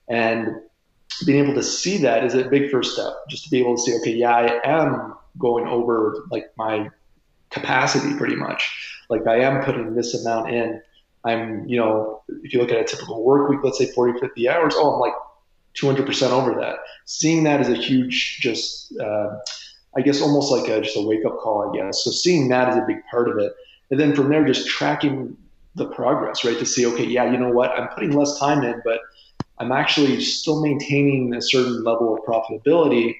And 0.09 0.49
being 1.27 1.45
able 1.45 1.53
to 1.53 1.63
see 1.63 1.99
that 1.99 2.25
is 2.25 2.33
a 2.33 2.45
big 2.45 2.71
first 2.71 2.95
step, 2.95 3.13
just 3.29 3.45
to 3.45 3.51
be 3.51 3.61
able 3.61 3.77
to 3.77 3.83
say, 3.83 3.99
okay, 3.99 4.15
yeah, 4.15 4.35
I 4.35 4.61
am 4.65 5.15
going 5.39 5.67
over 5.67 6.25
like 6.31 6.53
my 6.57 6.89
capacity 7.51 8.17
pretty 8.17 8.35
much. 8.35 9.03
Like 9.11 9.27
I 9.27 9.41
am 9.41 9.63
putting 9.63 9.95
this 9.95 10.15
amount 10.15 10.55
in. 10.55 10.81
I'm, 11.23 11.69
you 11.69 11.77
know, 11.77 12.23
if 12.43 12.55
you 12.55 12.59
look 12.59 12.71
at 12.71 12.81
a 12.81 12.85
typical 12.85 13.23
work 13.23 13.51
week, 13.51 13.61
let's 13.63 13.77
say 13.77 13.93
40, 13.93 14.21
50 14.21 14.49
hours, 14.49 14.75
oh, 14.75 14.95
I'm 14.95 15.01
like 15.01 15.13
200% 15.75 16.31
over 16.31 16.59
that. 16.61 16.77
Seeing 17.05 17.45
that 17.45 17.61
is 17.61 17.69
a 17.69 17.75
huge, 17.75 18.39
just, 18.41 18.99
uh, 18.99 19.37
I 19.95 20.01
guess, 20.01 20.23
almost 20.23 20.51
like 20.51 20.67
a, 20.71 20.81
just 20.81 20.97
a 20.97 21.03
wake 21.03 21.27
up 21.27 21.39
call, 21.41 21.71
I 21.71 21.77
guess. 21.77 22.05
So 22.05 22.11
seeing 22.11 22.49
that 22.49 22.71
is 22.71 22.77
a 22.77 22.85
big 22.87 23.05
part 23.11 23.29
of 23.29 23.37
it. 23.37 23.53
And 23.93 24.01
then 24.01 24.17
from 24.17 24.31
there, 24.31 24.43
just 24.47 24.67
tracking 24.67 25.37
the 25.75 25.85
progress, 25.85 26.45
right? 26.47 26.59
To 26.59 26.65
see, 26.65 26.87
okay, 26.87 27.05
yeah, 27.05 27.31
you 27.31 27.37
know 27.37 27.51
what? 27.51 27.73
I'm 27.73 27.89
putting 27.89 28.13
less 28.13 28.39
time 28.39 28.65
in, 28.65 28.81
but 28.87 29.01
I'm 29.59 29.71
actually 29.71 30.19
still 30.23 30.63
maintaining 30.63 31.35
a 31.35 31.43
certain 31.43 31.85
level 31.85 32.17
of 32.17 32.25
profitability 32.25 33.15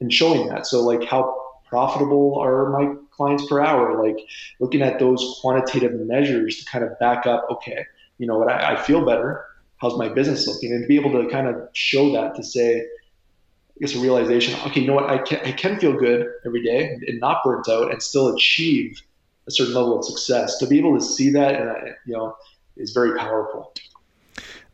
and 0.00 0.12
showing 0.12 0.46
that. 0.50 0.68
So, 0.68 0.82
like, 0.82 1.02
how 1.02 1.36
profitable 1.66 2.38
are 2.38 2.70
my 2.70 2.94
clients 3.10 3.44
per 3.48 3.60
hour? 3.60 4.00
Like, 4.00 4.24
looking 4.60 4.82
at 4.82 5.00
those 5.00 5.38
quantitative 5.40 5.92
measures 5.94 6.58
to 6.58 6.64
kind 6.64 6.84
of 6.84 6.96
back 7.00 7.26
up, 7.26 7.48
okay, 7.50 7.84
you 8.18 8.28
know 8.28 8.38
what? 8.38 8.48
I, 8.48 8.74
I 8.74 8.76
feel 8.76 9.04
better. 9.04 9.44
How's 9.78 9.98
my 9.98 10.08
business 10.08 10.46
looking? 10.46 10.70
And 10.70 10.86
be 10.86 10.94
able 10.94 11.10
to 11.20 11.28
kind 11.28 11.48
of 11.48 11.56
show 11.72 12.12
that 12.12 12.36
to 12.36 12.44
say, 12.44 12.82
I 12.82 13.80
guess 13.80 13.96
a 13.96 13.98
realization, 13.98 14.54
okay, 14.64 14.80
you 14.80 14.86
know 14.86 14.94
what? 14.94 15.10
I 15.10 15.18
can, 15.18 15.40
I 15.44 15.50
can 15.50 15.80
feel 15.80 15.94
good 15.94 16.28
every 16.46 16.62
day 16.62 17.00
and 17.08 17.18
not 17.18 17.42
burnt 17.42 17.68
out 17.68 17.90
and 17.90 18.00
still 18.00 18.32
achieve 18.32 19.02
a 19.46 19.50
certain 19.50 19.74
level 19.74 19.98
of 19.98 20.04
success. 20.04 20.58
To 20.58 20.66
be 20.66 20.78
able 20.78 20.94
to 20.98 21.04
see 21.04 21.30
that, 21.30 21.54
and 21.54 21.70
uh, 21.70 21.74
you 22.06 22.14
know, 22.14 22.36
is 22.76 22.92
very 22.92 23.18
powerful. 23.18 23.72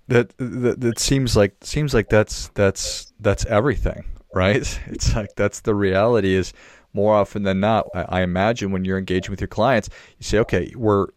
That, 0.09 0.37
that 0.39 0.81
that 0.81 0.99
seems 0.99 1.37
like 1.37 1.55
seems 1.63 1.95
like 1.95 2.09
that's 2.09 2.49
that's 2.55 3.13
that's 3.21 3.45
everything, 3.47 4.05
right? 4.35 4.57
It's 4.87 5.15
like 5.15 5.31
that's 5.37 5.61
the 5.61 5.75
reality. 5.75 6.35
Is 6.35 6.53
more 6.93 7.15
often 7.15 7.45
than 7.45 7.61
not, 7.61 7.87
I, 7.95 8.03
I 8.03 8.23
imagine 8.23 8.73
when 8.73 8.85
you're 8.85 8.99
engaging 8.99 9.31
with 9.31 9.41
your 9.41 9.49
clients, 9.49 9.89
you 10.19 10.25
say, 10.25 10.39
okay, 10.39 10.73
we're 10.77 11.09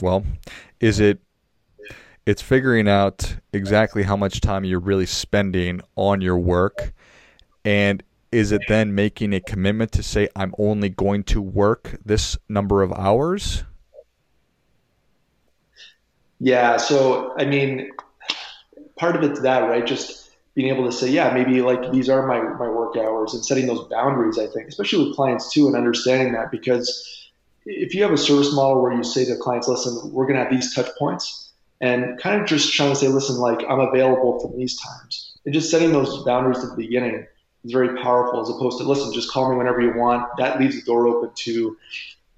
well, 0.00 0.24
is 0.80 1.00
it 1.00 1.20
it's 2.26 2.42
figuring 2.42 2.88
out 2.88 3.36
exactly 3.52 4.02
how 4.02 4.16
much 4.16 4.40
time 4.40 4.64
you're 4.64 4.80
really 4.80 5.06
spending 5.06 5.80
on 5.94 6.20
your 6.20 6.36
work 6.36 6.92
and 7.64 8.02
is 8.36 8.52
it 8.52 8.60
then 8.68 8.94
making 8.94 9.32
a 9.32 9.40
commitment 9.40 9.90
to 9.92 10.02
say 10.02 10.28
I'm 10.36 10.54
only 10.58 10.90
going 10.90 11.24
to 11.24 11.40
work 11.40 11.96
this 12.04 12.36
number 12.50 12.82
of 12.82 12.92
hours? 12.92 13.64
Yeah, 16.38 16.76
so 16.76 17.34
I 17.38 17.46
mean, 17.46 17.92
part 18.96 19.16
of 19.16 19.22
it's 19.22 19.40
that, 19.40 19.60
right? 19.60 19.86
Just 19.86 20.32
being 20.52 20.68
able 20.68 20.84
to 20.84 20.92
say, 20.92 21.08
yeah, 21.08 21.32
maybe 21.32 21.62
like 21.62 21.90
these 21.92 22.10
are 22.10 22.26
my 22.26 22.42
my 22.42 22.68
work 22.68 22.94
hours 22.98 23.32
and 23.32 23.42
setting 23.42 23.66
those 23.66 23.88
boundaries. 23.88 24.38
I 24.38 24.48
think, 24.48 24.68
especially 24.68 25.06
with 25.06 25.16
clients 25.16 25.50
too, 25.50 25.66
and 25.66 25.74
understanding 25.74 26.34
that 26.34 26.50
because 26.50 27.30
if 27.64 27.94
you 27.94 28.02
have 28.02 28.12
a 28.12 28.18
service 28.18 28.54
model 28.54 28.82
where 28.82 28.92
you 28.92 29.02
say 29.02 29.24
to 29.24 29.36
clients, 29.36 29.66
listen, 29.66 30.12
we're 30.12 30.26
going 30.26 30.36
to 30.36 30.44
have 30.44 30.52
these 30.52 30.74
touch 30.74 30.90
points, 30.98 31.52
and 31.80 32.20
kind 32.20 32.38
of 32.38 32.46
just 32.46 32.74
trying 32.74 32.90
to 32.90 32.96
say, 32.96 33.08
listen, 33.08 33.36
like 33.36 33.64
I'm 33.66 33.80
available 33.80 34.38
from 34.40 34.58
these 34.58 34.78
times, 34.78 35.38
and 35.46 35.54
just 35.54 35.70
setting 35.70 35.90
those 35.90 36.22
boundaries 36.24 36.62
at 36.62 36.68
the 36.68 36.76
beginning 36.76 37.26
is 37.66 37.72
very 37.72 38.00
powerful 38.02 38.40
as 38.40 38.48
opposed 38.48 38.78
to 38.78 38.84
listen, 38.84 39.12
just 39.12 39.30
call 39.30 39.50
me 39.50 39.56
whenever 39.56 39.80
you 39.80 39.92
want. 39.94 40.28
That 40.38 40.58
leaves 40.60 40.76
the 40.76 40.82
door 40.82 41.06
open 41.06 41.30
to, 41.34 41.76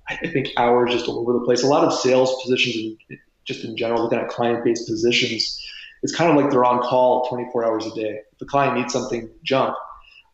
I 0.08 0.16
think, 0.16 0.48
hours 0.56 0.92
just 0.92 1.06
all 1.08 1.18
over 1.20 1.34
the 1.34 1.44
place. 1.44 1.62
A 1.62 1.66
lot 1.66 1.84
of 1.84 1.92
sales 1.92 2.34
positions, 2.42 2.96
in, 3.08 3.18
just 3.44 3.64
in 3.64 3.76
general, 3.76 4.02
looking 4.02 4.18
at 4.18 4.28
client-based 4.28 4.88
positions, 4.88 5.64
it's 6.02 6.14
kind 6.14 6.30
of 6.30 6.36
like 6.36 6.50
they're 6.50 6.64
on 6.64 6.80
call 6.80 7.28
24 7.28 7.64
hours 7.64 7.86
a 7.86 7.94
day. 7.94 8.20
If 8.32 8.38
the 8.38 8.46
client 8.46 8.78
needs 8.78 8.92
something, 8.92 9.28
jump. 9.42 9.76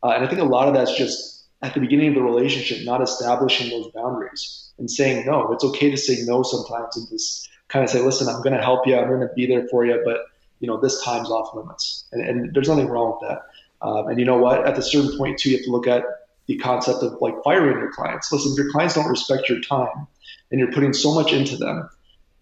Uh, 0.02 0.10
and 0.10 0.24
I 0.24 0.28
think 0.28 0.40
a 0.40 0.44
lot 0.44 0.68
of 0.68 0.74
that's 0.74 0.96
just 0.96 1.44
at 1.62 1.74
the 1.74 1.80
beginning 1.80 2.08
of 2.08 2.14
the 2.14 2.22
relationship, 2.22 2.84
not 2.84 3.02
establishing 3.02 3.70
those 3.70 3.90
boundaries 3.92 4.70
and 4.78 4.90
saying 4.90 5.26
no. 5.26 5.52
It's 5.52 5.64
okay 5.64 5.90
to 5.90 5.96
say 5.96 6.18
no 6.24 6.42
sometimes 6.42 6.96
and 6.96 7.08
just 7.08 7.48
kind 7.68 7.82
of 7.82 7.90
say, 7.90 8.00
listen, 8.00 8.28
I'm 8.28 8.42
going 8.42 8.56
to 8.56 8.62
help 8.62 8.86
you. 8.86 8.96
I'm 8.96 9.08
going 9.08 9.20
to 9.20 9.32
be 9.34 9.46
there 9.46 9.66
for 9.68 9.86
you, 9.86 10.00
but 10.04 10.18
you 10.60 10.68
know 10.68 10.80
this 10.80 11.02
time's 11.02 11.30
off 11.30 11.54
limits, 11.54 12.06
and, 12.12 12.26
and 12.26 12.54
there's 12.54 12.68
nothing 12.68 12.86
wrong 12.86 13.18
with 13.18 13.28
that. 13.28 13.42
Um, 13.84 14.08
and 14.08 14.18
you 14.18 14.24
know 14.24 14.38
what? 14.38 14.66
At 14.66 14.78
a 14.78 14.82
certain 14.82 15.16
point, 15.18 15.38
too, 15.38 15.50
you 15.50 15.56
have 15.58 15.64
to 15.66 15.70
look 15.70 15.86
at 15.86 16.04
the 16.46 16.56
concept 16.56 17.02
of 17.02 17.18
like 17.20 17.34
firing 17.44 17.78
your 17.78 17.92
clients. 17.92 18.32
Listen, 18.32 18.52
if 18.52 18.58
your 18.58 18.70
clients 18.72 18.94
don't 18.94 19.08
respect 19.08 19.48
your 19.48 19.60
time 19.60 20.06
and 20.50 20.58
you're 20.58 20.72
putting 20.72 20.92
so 20.94 21.14
much 21.14 21.32
into 21.32 21.56
them 21.56 21.88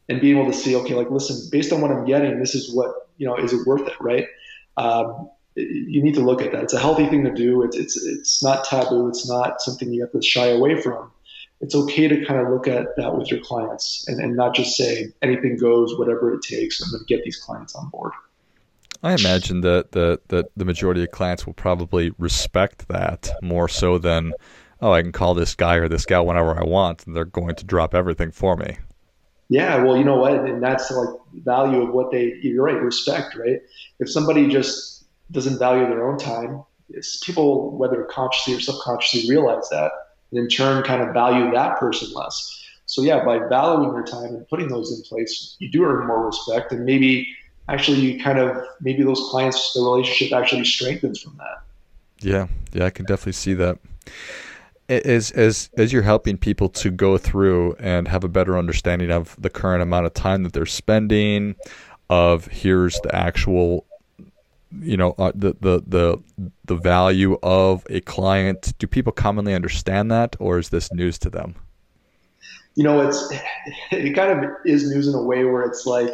and 0.09 0.21
being 0.21 0.39
able 0.39 0.51
to 0.51 0.57
see, 0.57 0.77
okay, 0.77 0.95
like, 0.95 1.11
listen, 1.11 1.49
based 1.51 1.73
on 1.73 1.81
what 1.81 1.91
I'm 1.91 2.05
getting, 2.05 2.39
this 2.39 2.55
is 2.55 2.73
what, 2.73 3.09
you 3.19 3.27
know, 3.27 3.37
is 3.37 3.53
it 3.53 3.67
worth 3.67 3.87
it, 3.89 4.01
right? 4.01 4.27
Um, 4.77 5.29
you 5.57 6.03
need 6.03 6.15
to 6.15 6.21
look 6.21 6.43
at 6.43 6.53
that. 6.53 6.63
It's 6.63 6.73
a 6.73 6.81
healthy 6.81 7.07
thing 7.07 7.25
to 7.25 7.35
do. 7.35 7.63
It's, 7.63 7.77
it's, 7.77 8.03
it's 8.05 8.43
not 8.43 8.65
taboo. 8.65 9.09
It's 9.09 9.29
not 9.29 9.61
something 9.61 9.93
you 9.93 10.01
have 10.03 10.13
to 10.13 10.23
shy 10.23 10.47
away 10.47 10.81
from. 10.81 11.11
It's 11.61 11.75
okay 11.75 12.09
to 12.09 12.25
kind 12.25 12.41
of 12.41 12.49
look 12.53 12.67
at 12.67 12.97
that 12.97 13.17
with 13.17 13.31
your 13.31 13.41
clients 13.41 14.07
and, 14.09 14.21
and 14.21 14.35
not 14.35 14.55
just 14.55 14.77
say 14.77 15.13
anything 15.23 15.59
goes, 15.59 15.97
whatever 15.99 16.35
it 16.35 16.43
takes. 16.43 16.83
I'm 16.83 16.91
going 16.91 17.05
to 17.07 17.15
get 17.15 17.23
these 17.25 17.37
clients 17.37 17.75
on 17.75 17.89
board. 17.91 18.13
I 19.03 19.15
imagine 19.15 19.63
that 19.63 19.93
the, 19.93 20.21
the, 20.29 20.49
the 20.57 20.65
majority 20.65 21.03
of 21.03 21.11
clients 21.11 21.45
will 21.45 21.55
probably 21.55 22.13
respect 22.19 22.87
that 22.89 23.31
more 23.43 23.69
so 23.69 23.99
than, 23.99 24.33
oh, 24.81 24.93
I 24.93 25.03
can 25.03 25.11
call 25.11 25.35
this 25.35 25.57
guy 25.57 25.77
or 25.77 25.89
this 25.89 26.07
gal 26.07 26.25
whenever 26.25 26.59
I 26.59 26.65
want, 26.65 27.07
and 27.07 27.17
they're 27.17 27.25
going 27.25 27.57
to 27.57 27.65
drop 27.65 27.95
everything 27.95 28.31
for 28.31 28.57
me. 28.57 28.79
Yeah, 29.49 29.83
well, 29.83 29.97
you 29.97 30.05
know 30.05 30.17
what, 30.17 30.33
and 30.33 30.63
that's 30.63 30.91
like 30.91 31.09
value 31.35 31.83
of 31.83 31.93
what 31.93 32.11
they. 32.11 32.39
You're 32.43 32.65
right, 32.65 32.81
respect, 32.81 33.35
right? 33.35 33.61
If 33.99 34.11
somebody 34.11 34.49
just 34.49 35.05
doesn't 35.31 35.59
value 35.59 35.87
their 35.87 36.09
own 36.09 36.17
time, 36.17 36.63
people, 37.23 37.77
whether 37.77 38.05
consciously 38.05 38.55
or 38.55 38.61
subconsciously, 38.61 39.29
realize 39.29 39.69
that, 39.71 39.93
and 40.31 40.41
in 40.41 40.49
turn, 40.49 40.83
kind 40.85 41.03
of 41.03 41.13
value 41.13 41.51
that 41.53 41.77
person 41.77 42.15
less. 42.15 42.61
So 42.87 43.03
yeah, 43.03 43.25
by 43.25 43.41
valuing 43.49 43.93
their 43.93 44.05
time 44.05 44.35
and 44.35 44.49
putting 44.49 44.69
those 44.69 44.91
in 44.93 45.03
place, 45.03 45.57
you 45.59 45.71
do 45.71 45.85
earn 45.85 46.07
more 46.07 46.25
respect, 46.25 46.73
and 46.73 46.85
maybe 46.85 47.29
actually 47.73 48.01
you 48.01 48.23
kind 48.23 48.39
of 48.39 48.57
maybe 48.81 49.03
those 49.03 49.21
clients 49.31 49.73
the 49.73 49.81
relationship 49.81 50.37
actually 50.37 50.65
strengthens 50.65 51.21
from 51.21 51.37
that. 51.39 51.63
Yeah 52.19 52.47
yeah 52.73 52.85
i 52.85 52.91
can 52.91 53.07
definitely 53.07 53.33
see 53.33 53.55
that. 53.55 53.79
As 54.89 55.31
as 55.31 55.71
as 55.79 55.93
you're 55.93 56.03
helping 56.03 56.37
people 56.37 56.69
to 56.69 56.91
go 56.91 57.17
through 57.17 57.75
and 57.79 58.09
have 58.09 58.25
a 58.25 58.29
better 58.29 58.59
understanding 58.59 59.11
of 59.11 59.35
the 59.41 59.49
current 59.49 59.83
amount 59.83 60.07
of 60.07 60.13
time 60.13 60.43
that 60.43 60.53
they're 60.53 60.67
spending 60.67 61.57
of 62.11 62.47
here's 62.49 63.01
the 63.01 63.15
actual 63.15 63.87
you 64.81 64.97
know 64.97 65.15
uh, 65.19 65.33
the 65.35 65.57
the 65.61 65.83
the 65.87 66.19
the 66.65 66.77
value 66.77 67.39
of 67.43 67.87
a 67.89 68.01
client 68.01 68.75
do 68.79 68.87
people 68.87 69.13
commonly 69.13 69.55
understand 69.55 70.11
that 70.11 70.37
or 70.39 70.59
is 70.59 70.69
this 70.69 70.93
news 70.93 71.19
to 71.19 71.31
them? 71.31 71.55
You 72.75 72.85
know 72.85 73.01
it's 73.07 73.33
it 73.91 74.15
kind 74.15 74.45
of 74.45 74.51
is 74.67 74.91
news 74.91 75.09
in 75.09 75.15
a 75.15 75.23
way 75.23 75.45
where 75.45 75.63
it's 75.63 75.87
like 75.87 76.13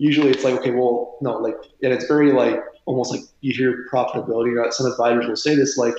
usually 0.00 0.30
it's 0.30 0.44
like, 0.44 0.54
okay, 0.54 0.70
well, 0.70 1.18
no, 1.20 1.36
like, 1.36 1.56
and 1.82 1.92
it's 1.92 2.06
very 2.06 2.32
like 2.32 2.58
almost 2.86 3.12
like 3.12 3.20
you 3.42 3.52
hear 3.52 3.86
profitability. 3.92 4.54
Know, 4.54 4.70
some 4.70 4.90
advisors 4.90 5.28
will 5.28 5.36
say 5.36 5.54
this 5.54 5.76
like, 5.76 5.94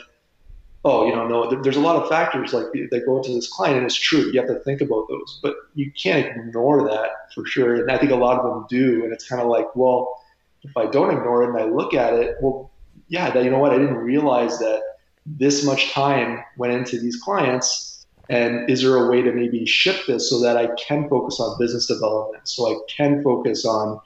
oh, 0.83 1.05
you 1.05 1.15
know, 1.15 1.27
no, 1.27 1.61
there's 1.61 1.75
a 1.77 1.81
lot 1.81 2.01
of 2.01 2.09
factors 2.09 2.51
like 2.51 2.65
that 2.73 3.03
go 3.05 3.17
into 3.17 3.31
this 3.31 3.47
client, 3.47 3.77
and 3.77 3.85
it's 3.85 3.95
true. 3.95 4.31
You 4.33 4.39
have 4.39 4.49
to 4.49 4.59
think 4.61 4.81
about 4.81 5.07
those, 5.07 5.39
but 5.43 5.53
you 5.75 5.91
can't 5.91 6.25
ignore 6.25 6.89
that 6.89 7.11
for 7.35 7.45
sure. 7.45 7.75
And 7.75 7.91
I 7.91 7.99
think 7.99 8.11
a 8.11 8.15
lot 8.15 8.39
of 8.39 8.43
them 8.43 8.65
do, 8.67 9.03
and 9.03 9.13
it's 9.13 9.29
kind 9.29 9.39
of 9.39 9.47
like, 9.47 9.67
well, 9.75 10.19
if 10.63 10.75
I 10.75 10.87
don't 10.87 11.15
ignore 11.15 11.43
it 11.43 11.49
and 11.49 11.59
I 11.59 11.65
look 11.65 11.93
at 11.93 12.13
it, 12.15 12.37
well, 12.41 12.71
yeah, 13.07 13.29
that 13.29 13.43
you 13.43 13.51
know 13.51 13.59
what, 13.59 13.71
I 13.71 13.77
didn't 13.77 13.97
realize 13.97 14.57
that 14.57 14.81
this 15.27 15.63
much 15.63 15.91
time 15.91 16.43
went 16.57 16.73
into 16.73 16.99
these 16.99 17.17
clients 17.17 17.90
and 18.31 18.69
is 18.69 18.81
there 18.81 18.95
a 18.95 19.09
way 19.09 19.21
to 19.21 19.31
maybe 19.33 19.65
shift 19.65 20.07
this 20.07 20.29
so 20.29 20.39
that 20.39 20.55
I 20.55 20.69
can 20.75 21.09
focus 21.09 21.39
on 21.39 21.59
business 21.59 21.85
development, 21.85 22.47
so 22.47 22.71
I 22.71 22.75
can 22.87 23.21
focus 23.21 23.65
on 23.65 23.99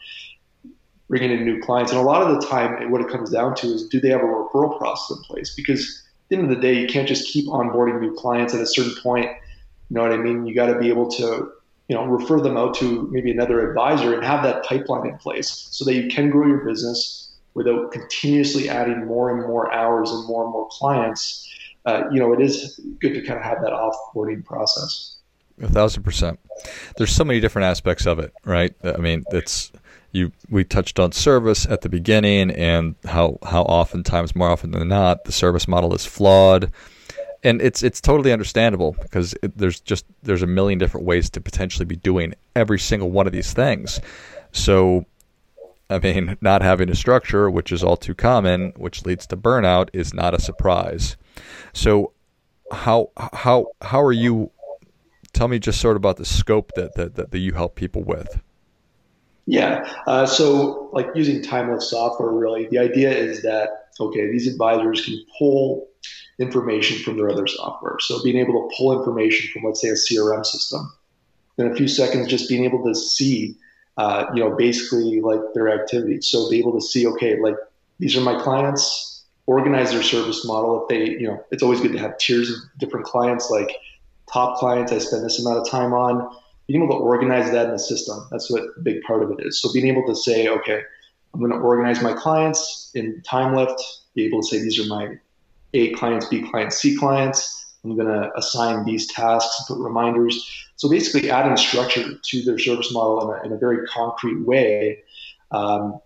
bringing 1.07 1.31
in 1.31 1.45
new 1.45 1.61
clients? 1.61 1.91
And 1.91 2.01
a 2.01 2.03
lot 2.03 2.23
of 2.23 2.41
the 2.41 2.47
time, 2.47 2.89
what 2.89 3.01
it 3.01 3.09
comes 3.09 3.29
down 3.29 3.55
to 3.57 3.67
is 3.67 3.87
do 3.87 3.99
they 3.99 4.09
have 4.09 4.21
a 4.21 4.25
referral 4.25 4.77
process 4.79 5.15
in 5.15 5.23
place? 5.23 5.53
Because 5.55 6.03
at 6.25 6.29
the 6.29 6.35
end 6.37 6.51
of 6.51 6.55
the 6.55 6.61
day, 6.61 6.73
you 6.73 6.87
can't 6.87 7.07
just 7.07 7.31
keep 7.31 7.45
onboarding 7.45 8.01
new 8.01 8.15
clients 8.15 8.55
at 8.55 8.61
a 8.61 8.65
certain 8.65 8.95
point. 9.03 9.27
You 9.89 9.95
know 9.95 10.01
what 10.01 10.11
I 10.11 10.17
mean? 10.17 10.47
You 10.47 10.55
got 10.55 10.73
to 10.73 10.79
be 10.79 10.89
able 10.89 11.09
to 11.11 11.51
you 11.87 11.95
know, 11.95 12.05
refer 12.05 12.41
them 12.41 12.57
out 12.57 12.73
to 12.75 13.07
maybe 13.11 13.29
another 13.29 13.69
advisor 13.69 14.13
and 14.13 14.23
have 14.23 14.43
that 14.43 14.63
pipeline 14.65 15.07
in 15.07 15.17
place 15.17 15.67
so 15.69 15.85
that 15.85 15.93
you 15.93 16.07
can 16.07 16.31
grow 16.31 16.47
your 16.47 16.65
business 16.65 17.31
without 17.53 17.91
continuously 17.91 18.69
adding 18.69 19.05
more 19.05 19.29
and 19.29 19.47
more 19.47 19.71
hours 19.71 20.11
and 20.11 20.27
more 20.27 20.43
and 20.43 20.51
more 20.51 20.67
clients. 20.71 21.47
Uh, 21.85 22.03
you 22.11 22.19
know, 22.19 22.33
it 22.33 22.41
is 22.41 22.79
good 22.99 23.13
to 23.13 23.21
kind 23.21 23.37
of 23.37 23.45
have 23.45 23.61
that 23.61 23.71
offboarding 23.71 24.43
process. 24.43 25.17
A 25.61 25.69
thousand 25.69 26.03
percent. 26.03 26.39
There's 26.97 27.11
so 27.11 27.23
many 27.23 27.39
different 27.39 27.67
aspects 27.67 28.05
of 28.05 28.19
it, 28.19 28.33
right? 28.43 28.73
I 28.83 28.97
mean, 28.97 29.23
it's 29.31 29.71
you. 30.11 30.31
We 30.49 30.63
touched 30.63 30.99
on 30.99 31.11
service 31.11 31.65
at 31.65 31.81
the 31.81 31.89
beginning 31.89 32.51
and 32.51 32.95
how 33.05 33.39
how 33.43 33.61
oftentimes, 33.63 34.35
more 34.35 34.49
often 34.49 34.71
than 34.71 34.87
not, 34.87 35.23
the 35.23 35.31
service 35.31 35.67
model 35.67 35.93
is 35.93 36.05
flawed 36.05 36.71
and 37.45 37.61
it's 37.61 37.83
it's 37.83 38.01
totally 38.01 38.33
understandable 38.33 38.95
because 39.03 39.35
it, 39.43 39.55
there's 39.57 39.79
just 39.79 40.03
there's 40.23 40.41
a 40.41 40.47
million 40.47 40.79
different 40.79 41.05
ways 41.05 41.29
to 41.29 41.39
potentially 41.39 41.85
be 41.85 41.95
doing 41.95 42.33
every 42.55 42.79
single 42.79 43.11
one 43.11 43.27
of 43.27 43.33
these 43.33 43.53
things. 43.53 44.01
So, 44.51 45.05
I 45.89 45.99
mean, 45.99 46.37
not 46.41 46.61
having 46.61 46.89
a 46.89 46.95
structure, 46.95 47.49
which 47.49 47.71
is 47.71 47.83
all 47.83 47.97
too 47.97 48.15
common, 48.15 48.73
which 48.75 49.05
leads 49.05 49.27
to 49.27 49.37
burnout, 49.37 49.89
is 49.93 50.13
not 50.13 50.33
a 50.33 50.39
surprise. 50.39 51.15
So, 51.73 52.13
how 52.71 53.11
how 53.33 53.67
how 53.81 54.01
are 54.01 54.11
you? 54.11 54.51
Tell 55.33 55.47
me 55.47 55.59
just 55.59 55.81
sort 55.81 55.95
of 55.95 56.01
about 56.01 56.17
the 56.17 56.25
scope 56.25 56.71
that 56.75 56.95
that, 56.95 57.31
that, 57.31 57.37
you 57.37 57.53
help 57.53 57.75
people 57.75 58.03
with. 58.03 58.41
Yeah. 59.45 59.87
Uh, 60.07 60.25
so, 60.25 60.89
like 60.93 61.07
using 61.13 61.41
TimeLyft 61.43 61.83
software, 61.83 62.31
really, 62.31 62.67
the 62.67 62.79
idea 62.79 63.11
is 63.11 63.43
that 63.43 63.89
okay, 63.99 64.31
these 64.31 64.47
advisors 64.47 65.05
can 65.05 65.23
pull 65.37 65.87
information 66.39 67.01
from 67.03 67.17
their 67.17 67.29
other 67.29 67.47
software. 67.47 67.97
So 67.99 68.21
being 68.23 68.37
able 68.37 68.67
to 68.67 68.75
pull 68.75 68.97
information 68.97 69.49
from, 69.51 69.63
let's 69.63 69.81
say, 69.81 69.89
a 69.89 69.93
CRM 69.93 70.45
system, 70.45 70.91
in 71.57 71.71
a 71.71 71.75
few 71.75 71.87
seconds, 71.87 72.27
just 72.27 72.49
being 72.49 72.65
able 72.65 72.83
to 72.83 72.93
see, 72.93 73.55
uh, 73.97 74.25
you 74.33 74.43
know, 74.43 74.55
basically 74.55 75.21
like 75.21 75.39
their 75.53 75.69
activities. 75.69 76.27
So 76.27 76.49
be 76.49 76.59
able 76.59 76.73
to 76.73 76.81
see, 76.81 77.07
okay, 77.07 77.39
like 77.39 77.55
these 77.99 78.15
are 78.17 78.21
my 78.21 78.41
clients, 78.41 79.23
organize 79.45 79.91
their 79.91 80.03
service 80.03 80.45
model. 80.45 80.83
If 80.83 80.89
they, 80.89 81.11
you 81.11 81.27
know, 81.27 81.43
it's 81.51 81.63
always 81.63 81.81
good 81.81 81.93
to 81.93 81.99
have 81.99 82.17
tiers 82.17 82.49
of 82.49 82.57
different 82.77 83.05
clients, 83.05 83.49
like 83.49 83.71
top 84.31 84.57
clients 84.57 84.91
I 84.91 84.97
spend 84.97 85.23
this 85.23 85.39
amount 85.39 85.59
of 85.59 85.69
time 85.69 85.93
on. 85.93 86.35
Being 86.67 86.83
able 86.83 86.97
to 86.97 87.03
organize 87.03 87.51
that 87.51 87.65
in 87.67 87.71
the 87.73 87.79
system, 87.79 88.27
that's 88.31 88.49
what 88.49 88.63
a 88.63 88.81
big 88.81 89.03
part 89.03 89.21
of 89.21 89.29
it 89.31 89.45
is. 89.45 89.61
So 89.61 89.71
being 89.71 89.87
able 89.87 90.05
to 90.07 90.15
say, 90.15 90.47
okay, 90.47 90.81
I'm 91.33 91.39
going 91.39 91.51
to 91.51 91.57
organize 91.57 92.01
my 92.01 92.13
clients 92.13 92.91
in 92.95 93.21
TimeLyft, 93.21 93.77
be 94.15 94.25
able 94.25 94.41
to 94.41 94.47
say 94.47 94.59
these 94.59 94.79
are 94.79 94.87
my 94.87 95.19
a 95.75 95.91
clients, 95.91 96.27
B 96.27 96.41
clients, 96.49 96.77
C 96.77 96.95
clients. 96.95 97.75
I'm 97.83 97.95
going 97.95 98.07
to 98.07 98.35
assign 98.35 98.83
these 98.85 99.07
tasks, 99.07 99.65
put 99.67 99.77
reminders. 99.77 100.64
So 100.77 100.89
basically, 100.89 101.31
adding 101.31 101.55
structure 101.57 102.17
to 102.21 102.41
their 102.43 102.59
service 102.59 102.91
model 102.91 103.31
in 103.31 103.37
a, 103.37 103.45
in 103.45 103.51
a 103.53 103.57
very 103.57 103.85
concrete 103.87 104.41
way 104.41 105.03
um, 105.51 105.99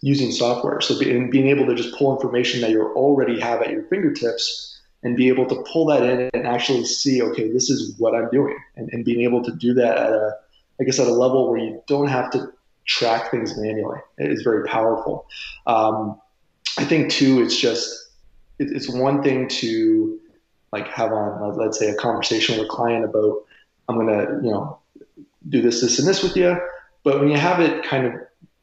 using 0.00 0.32
software. 0.32 0.80
So 0.80 0.98
be, 0.98 1.26
being 1.28 1.48
able 1.48 1.66
to 1.66 1.74
just 1.74 1.94
pull 1.96 2.14
information 2.14 2.60
that 2.62 2.70
you 2.70 2.82
already 2.82 3.40
have 3.40 3.62
at 3.62 3.70
your 3.70 3.84
fingertips 3.84 4.80
and 5.04 5.16
be 5.16 5.28
able 5.28 5.46
to 5.46 5.64
pull 5.72 5.86
that 5.86 6.02
in 6.02 6.30
and 6.34 6.46
actually 6.46 6.84
see, 6.84 7.22
okay, 7.22 7.52
this 7.52 7.70
is 7.70 7.96
what 7.98 8.14
I'm 8.14 8.28
doing, 8.30 8.56
and, 8.76 8.88
and 8.92 9.04
being 9.04 9.22
able 9.22 9.42
to 9.44 9.52
do 9.52 9.74
that 9.74 9.98
at 9.98 10.12
a, 10.12 10.36
I 10.80 10.84
guess, 10.84 10.98
at 10.98 11.06
a 11.06 11.12
level 11.12 11.50
where 11.50 11.58
you 11.58 11.82
don't 11.86 12.08
have 12.08 12.30
to 12.32 12.52
track 12.84 13.30
things 13.30 13.56
manually 13.56 14.00
is 14.18 14.42
very 14.42 14.66
powerful. 14.66 15.26
Um, 15.66 16.20
I 16.78 16.84
think 16.84 17.10
too, 17.10 17.42
it's 17.42 17.56
just 17.56 18.10
it's 18.58 18.88
one 18.88 19.22
thing 19.22 19.48
to 19.48 20.20
like 20.72 20.88
have 20.88 21.12
on 21.12 21.56
let's 21.56 21.78
say 21.78 21.90
a 21.90 21.94
conversation 21.94 22.56
with 22.56 22.66
a 22.66 22.68
client 22.68 23.04
about 23.04 23.44
i'm 23.88 24.06
to 24.06 24.40
you 24.42 24.50
know 24.50 24.78
do 25.48 25.60
this 25.60 25.80
this 25.80 25.98
and 25.98 26.08
this 26.08 26.22
with 26.22 26.36
you 26.36 26.56
but 27.04 27.18
when 27.18 27.28
you 27.28 27.36
have 27.36 27.60
it 27.60 27.84
kind 27.84 28.06
of 28.06 28.14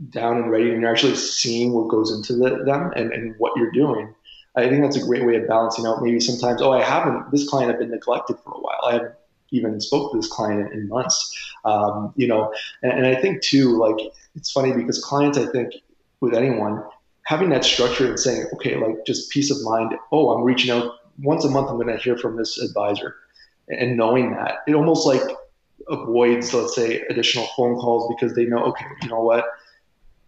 down 0.09 0.37
and 0.37 0.49
ready 0.49 0.71
and 0.71 0.81
you're 0.81 0.89
actually 0.89 1.15
seeing 1.15 1.73
what 1.73 1.89
goes 1.89 2.11
into 2.11 2.33
the, 2.33 2.63
them 2.63 2.91
and, 2.95 3.11
and 3.11 3.35
what 3.37 3.51
you're 3.57 3.71
doing 3.71 4.13
i 4.55 4.67
think 4.67 4.81
that's 4.81 4.97
a 4.97 5.05
great 5.05 5.25
way 5.25 5.35
of 5.35 5.47
balancing 5.47 5.85
out 5.85 6.01
maybe 6.01 6.19
sometimes 6.19 6.61
oh 6.61 6.71
i 6.71 6.83
haven't 6.83 7.29
this 7.31 7.47
client 7.49 7.71
i've 7.71 7.79
been 7.79 7.91
neglected 7.91 8.37
for 8.39 8.51
a 8.51 8.59
while 8.59 8.79
i 8.85 8.93
haven't 8.93 9.13
even 9.51 9.81
spoke 9.81 10.11
to 10.11 10.17
this 10.17 10.27
client 10.27 10.71
in 10.73 10.87
months 10.87 11.53
um, 11.65 12.13
you 12.15 12.27
know 12.27 12.53
and, 12.81 12.93
and 12.93 13.07
i 13.07 13.15
think 13.15 13.41
too 13.41 13.77
like 13.77 13.97
it's 14.35 14.51
funny 14.51 14.71
because 14.71 15.03
clients 15.03 15.37
i 15.37 15.45
think 15.47 15.73
with 16.21 16.33
anyone 16.33 16.83
having 17.29 17.49
that 17.49 17.63
structure 17.63 18.07
and 18.07 18.19
saying, 18.19 18.47
okay, 18.53 18.75
like 18.75 19.05
just 19.05 19.29
peace 19.29 19.51
of 19.51 19.61
mind. 19.61 19.93
Oh, 20.11 20.31
I'm 20.31 20.43
reaching 20.43 20.71
out 20.71 20.95
once 21.19 21.45
a 21.45 21.49
month. 21.49 21.69
I'm 21.69 21.75
going 21.75 21.95
to 21.95 21.97
hear 21.97 22.17
from 22.17 22.35
this 22.35 22.57
advisor, 22.57 23.17
and 23.69 23.97
knowing 23.97 24.31
that 24.31 24.59
it 24.67 24.73
almost 24.73 25.05
like 25.05 25.21
avoids, 25.87 26.53
let's 26.53 26.75
say, 26.75 27.01
additional 27.09 27.47
phone 27.55 27.75
calls 27.75 28.13
because 28.15 28.35
they 28.35 28.45
know, 28.45 28.63
okay, 28.65 28.85
you 29.01 29.09
know 29.09 29.21
what? 29.21 29.45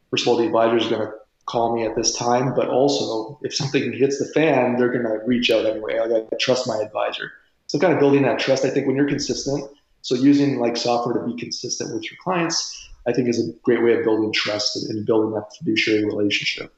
First 0.09 0.23
of 0.23 0.29
all, 0.29 0.37
the 0.37 0.45
advisor 0.45 0.77
is 0.77 0.87
going 0.87 1.01
to 1.01 1.13
call 1.45 1.75
me 1.75 1.85
at 1.85 1.95
this 1.95 2.15
time, 2.15 2.53
but 2.55 2.67
also 2.67 3.39
if 3.41 3.53
something 3.53 3.93
hits 3.93 4.19
the 4.19 4.25
fan, 4.33 4.77
they're 4.77 4.91
going 4.91 5.05
to 5.05 5.19
reach 5.25 5.49
out 5.49 5.65
anyway. 5.65 5.99
I 5.99 6.07
got 6.07 6.29
to 6.29 6.37
trust 6.37 6.67
my 6.67 6.77
advisor. 6.77 7.31
So 7.67 7.79
kind 7.79 7.93
of 7.93 7.99
building 7.99 8.23
that 8.23 8.39
trust. 8.39 8.65
I 8.65 8.69
think 8.69 8.87
when 8.87 8.95
you're 8.95 9.07
consistent, 9.07 9.69
so 10.01 10.15
using 10.15 10.59
like 10.59 10.77
software 10.77 11.15
to 11.15 11.25
be 11.25 11.39
consistent 11.39 11.93
with 11.93 12.03
your 12.03 12.17
clients, 12.23 12.89
I 13.07 13.13
think 13.13 13.29
is 13.29 13.39
a 13.39 13.51
great 13.63 13.83
way 13.83 13.97
of 13.97 14.03
building 14.03 14.31
trust 14.33 14.75
and 14.89 15.05
building 15.05 15.31
that 15.33 15.55
fiduciary 15.57 16.05
relationship. 16.05 16.73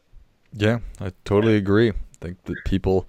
Yeah, 0.54 0.80
I 1.00 1.12
totally 1.26 1.56
agree. 1.56 1.90
I 1.90 1.94
think 2.22 2.44
that 2.44 2.56
people 2.66 3.08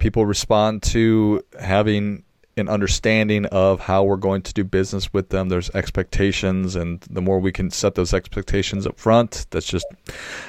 people 0.00 0.26
respond 0.26 0.82
to 0.82 1.42
having 1.58 2.24
an 2.60 2.68
understanding 2.68 3.46
of 3.46 3.80
how 3.80 4.04
we're 4.04 4.16
going 4.16 4.42
to 4.42 4.52
do 4.52 4.64
business 4.64 5.12
with 5.12 5.30
them. 5.30 5.48
There's 5.48 5.70
expectations, 5.70 6.76
and 6.76 7.00
the 7.10 7.20
more 7.20 7.38
we 7.38 7.52
can 7.52 7.70
set 7.70 7.94
those 7.94 8.14
expectations 8.14 8.86
up 8.86 8.98
front, 8.98 9.46
that's 9.50 9.66
just 9.66 9.86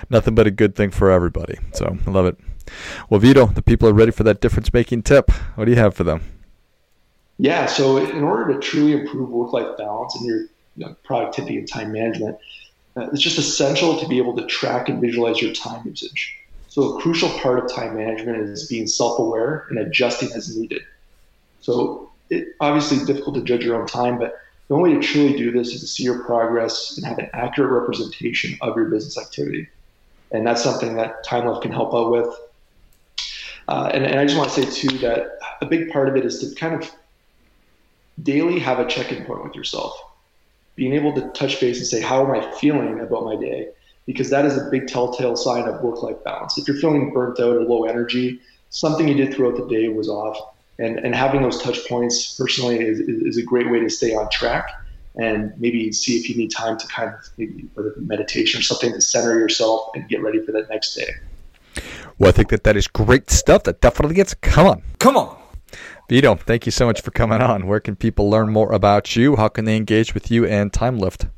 nothing 0.09 0.35
but 0.35 0.47
a 0.47 0.51
good 0.51 0.75
thing 0.75 0.91
for 0.91 1.09
everybody. 1.09 1.57
So 1.73 1.97
I 2.05 2.09
love 2.11 2.25
it. 2.25 2.37
Well, 3.09 3.19
Vito, 3.19 3.47
the 3.47 3.61
people 3.61 3.89
are 3.89 3.93
ready 3.93 4.11
for 4.11 4.23
that 4.23 4.41
difference 4.41 4.71
making 4.71 5.03
tip. 5.03 5.31
What 5.55 5.65
do 5.65 5.71
you 5.71 5.77
have 5.77 5.95
for 5.95 6.03
them? 6.03 6.21
Yeah, 7.37 7.65
so 7.65 7.97
in 7.97 8.23
order 8.23 8.53
to 8.53 8.59
truly 8.59 8.93
improve 8.93 9.29
work 9.29 9.51
life 9.53 9.77
balance 9.77 10.15
and 10.15 10.25
your 10.25 10.41
you 10.75 10.85
know, 10.85 10.95
productivity 11.03 11.57
and 11.57 11.67
time 11.67 11.91
management, 11.91 12.37
uh, 12.95 13.07
it's 13.11 13.21
just 13.21 13.37
essential 13.37 13.99
to 13.99 14.07
be 14.07 14.17
able 14.17 14.35
to 14.37 14.45
track 14.45 14.89
and 14.89 15.01
visualize 15.01 15.41
your 15.41 15.53
time 15.53 15.81
usage. 15.85 16.37
So 16.67 16.97
a 16.97 17.01
crucial 17.01 17.29
part 17.39 17.59
of 17.59 17.73
time 17.73 17.97
management 17.97 18.37
is 18.37 18.67
being 18.67 18.87
self-aware 18.87 19.65
and 19.69 19.79
adjusting 19.79 20.31
as 20.33 20.55
needed. 20.55 20.83
So 21.61 22.11
it 22.29 22.49
obviously 22.59 23.05
difficult 23.05 23.35
to 23.35 23.41
judge 23.41 23.63
your 23.63 23.79
own 23.79 23.87
time, 23.87 24.19
but 24.19 24.39
the 24.67 24.75
only 24.75 24.93
way 24.93 25.01
to 25.01 25.05
truly 25.05 25.37
do 25.37 25.51
this 25.51 25.73
is 25.73 25.81
to 25.81 25.87
see 25.87 26.03
your 26.03 26.23
progress 26.23 26.97
and 26.97 27.05
have 27.05 27.19
an 27.19 27.29
accurate 27.33 27.71
representation 27.71 28.57
of 28.61 28.75
your 28.75 28.85
business 28.85 29.17
activity. 29.17 29.67
And 30.31 30.47
that's 30.47 30.63
something 30.63 30.95
that 30.95 31.25
TimeLyft 31.25 31.61
can 31.61 31.71
help 31.71 31.93
out 31.93 32.11
with. 32.11 32.33
Uh, 33.67 33.91
and, 33.93 34.05
and 34.05 34.19
I 34.19 34.25
just 34.25 34.37
want 34.37 34.49
to 34.51 34.61
say 34.61 34.69
too 34.69 34.97
that 34.99 35.39
a 35.61 35.65
big 35.65 35.91
part 35.91 36.07
of 36.07 36.15
it 36.15 36.25
is 36.25 36.39
to 36.39 36.55
kind 36.55 36.81
of 36.81 36.89
daily 38.23 38.59
have 38.59 38.79
a 38.79 38.87
check-in 38.87 39.25
point 39.25 39.43
with 39.43 39.55
yourself 39.55 39.97
being 40.75 40.93
able 40.93 41.13
to 41.13 41.29
touch 41.31 41.59
base 41.59 41.77
and 41.77 41.87
say, 41.87 42.01
how 42.01 42.25
am 42.25 42.31
I 42.31 42.51
feeling 42.53 42.99
about 42.99 43.25
my 43.25 43.35
day? 43.35 43.69
Because 44.05 44.29
that 44.29 44.45
is 44.45 44.57
a 44.57 44.69
big 44.69 44.87
telltale 44.87 45.35
sign 45.35 45.65
of 45.65 45.81
work 45.81 46.01
life 46.01 46.23
balance. 46.23 46.57
If 46.57 46.67
you're 46.67 46.77
feeling 46.77 47.13
burnt 47.13 47.39
out 47.39 47.55
or 47.55 47.63
low 47.63 47.85
energy, 47.85 48.39
something 48.69 49.07
you 49.07 49.13
did 49.13 49.33
throughout 49.33 49.57
the 49.57 49.67
day 49.67 49.89
was 49.89 50.09
off. 50.09 50.55
And, 50.81 50.97
and 50.99 51.13
having 51.13 51.43
those 51.43 51.61
touch 51.61 51.87
points 51.87 52.35
personally 52.35 52.79
is, 52.79 52.99
is 52.99 53.37
a 53.37 53.43
great 53.43 53.69
way 53.69 53.79
to 53.79 53.89
stay 53.89 54.15
on 54.15 54.29
track 54.29 54.67
and 55.15 55.53
maybe 55.59 55.91
see 55.91 56.17
if 56.17 56.27
you 56.27 56.35
need 56.35 56.49
time 56.49 56.77
to 56.77 56.87
kind 56.87 57.13
of 57.13 57.19
maybe 57.37 57.69
whether 57.75 57.93
meditation 57.97 58.59
or 58.59 58.63
something 58.63 58.91
to 58.91 59.01
center 59.01 59.37
yourself 59.37 59.89
and 59.93 60.07
get 60.09 60.23
ready 60.23 60.43
for 60.43 60.51
that 60.53 60.69
next 60.69 60.95
day. 60.95 61.09
Well, 62.17 62.29
I 62.29 62.31
think 62.31 62.49
that 62.49 62.63
that 62.63 62.75
is 62.75 62.87
great 62.87 63.29
stuff. 63.29 63.63
That 63.63 63.81
definitely 63.81 64.15
gets 64.15 64.33
come 64.33 64.67
on, 64.67 64.81
come 64.99 65.17
on. 65.17 65.37
Vito, 66.09 66.35
thank 66.35 66.65
you 66.65 66.71
so 66.71 66.85
much 66.85 67.01
for 67.01 67.11
coming 67.11 67.41
on. 67.41 67.67
Where 67.67 67.79
can 67.79 67.95
people 67.95 68.29
learn 68.29 68.51
more 68.51 68.71
about 68.73 69.15
you? 69.15 69.35
How 69.35 69.47
can 69.47 69.65
they 69.65 69.77
engage 69.77 70.13
with 70.13 70.29
you 70.29 70.45
and 70.45 70.71
TimeLyft? 70.71 71.29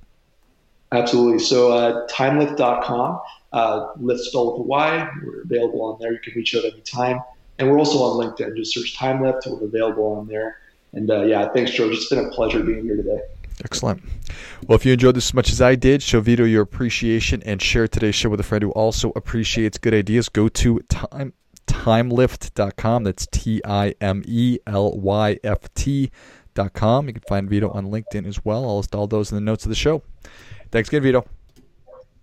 Absolutely. 0.91 1.39
So, 1.39 1.71
uh, 1.71 2.07
timelyft.com, 2.07 3.19
uh, 3.51 3.87
lift 3.97 4.21
spelled 4.21 4.53
with 4.53 4.65
a 4.65 4.67
Y. 4.67 5.09
We're 5.23 5.41
available 5.41 5.81
on 5.83 5.99
there. 5.99 6.13
You 6.13 6.19
can 6.19 6.33
reach 6.35 6.55
out 6.55 6.65
anytime. 6.65 7.21
And 7.59 7.69
we're 7.69 7.77
also 7.79 7.99
on 7.99 8.25
LinkedIn. 8.25 8.55
Just 8.57 8.73
search 8.73 8.97
TimeLyft. 8.97 9.47
We're 9.47 9.67
available 9.67 10.15
on 10.15 10.27
there. 10.27 10.59
And 10.93 11.09
uh, 11.09 11.23
yeah, 11.23 11.49
thanks, 11.49 11.71
George. 11.71 11.93
It's 11.93 12.09
been 12.09 12.25
a 12.25 12.29
pleasure 12.29 12.61
being 12.61 12.83
here 12.83 12.95
today. 12.95 13.19
Excellent. 13.63 14.03
Well, 14.67 14.75
if 14.75 14.85
you 14.85 14.93
enjoyed 14.93 15.15
this 15.15 15.29
as 15.29 15.33
much 15.33 15.51
as 15.51 15.61
I 15.61 15.75
did, 15.75 16.01
show 16.01 16.19
Vito 16.21 16.43
your 16.43 16.63
appreciation 16.63 17.43
and 17.43 17.61
share 17.61 17.87
today's 17.87 18.15
show 18.15 18.29
with 18.29 18.39
a 18.39 18.43
friend 18.43 18.63
who 18.63 18.71
also 18.71 19.11
appreciates 19.15 19.77
good 19.77 19.93
ideas. 19.93 20.29
Go 20.29 20.49
to 20.49 20.79
time 20.89 21.33
timelyft.com. 21.67 23.03
That's 23.03 23.27
T 23.27 23.61
I 23.65 23.93
M 24.01 24.23
E 24.25 24.59
L 24.67 24.97
Y 24.97 25.37
F 25.43 25.73
T.com. 25.73 27.07
You 27.07 27.13
can 27.13 27.23
find 27.27 27.49
Vito 27.49 27.69
on 27.69 27.87
LinkedIn 27.87 28.25
as 28.27 28.43
well. 28.43 28.65
I'll 28.65 28.77
list 28.77 28.95
all 28.95 29.07
those 29.07 29.31
in 29.31 29.35
the 29.35 29.41
notes 29.41 29.65
of 29.65 29.69
the 29.69 29.75
show. 29.75 30.03
Thanks 30.71 30.89
again, 30.89 31.03
Vito. 31.03 31.25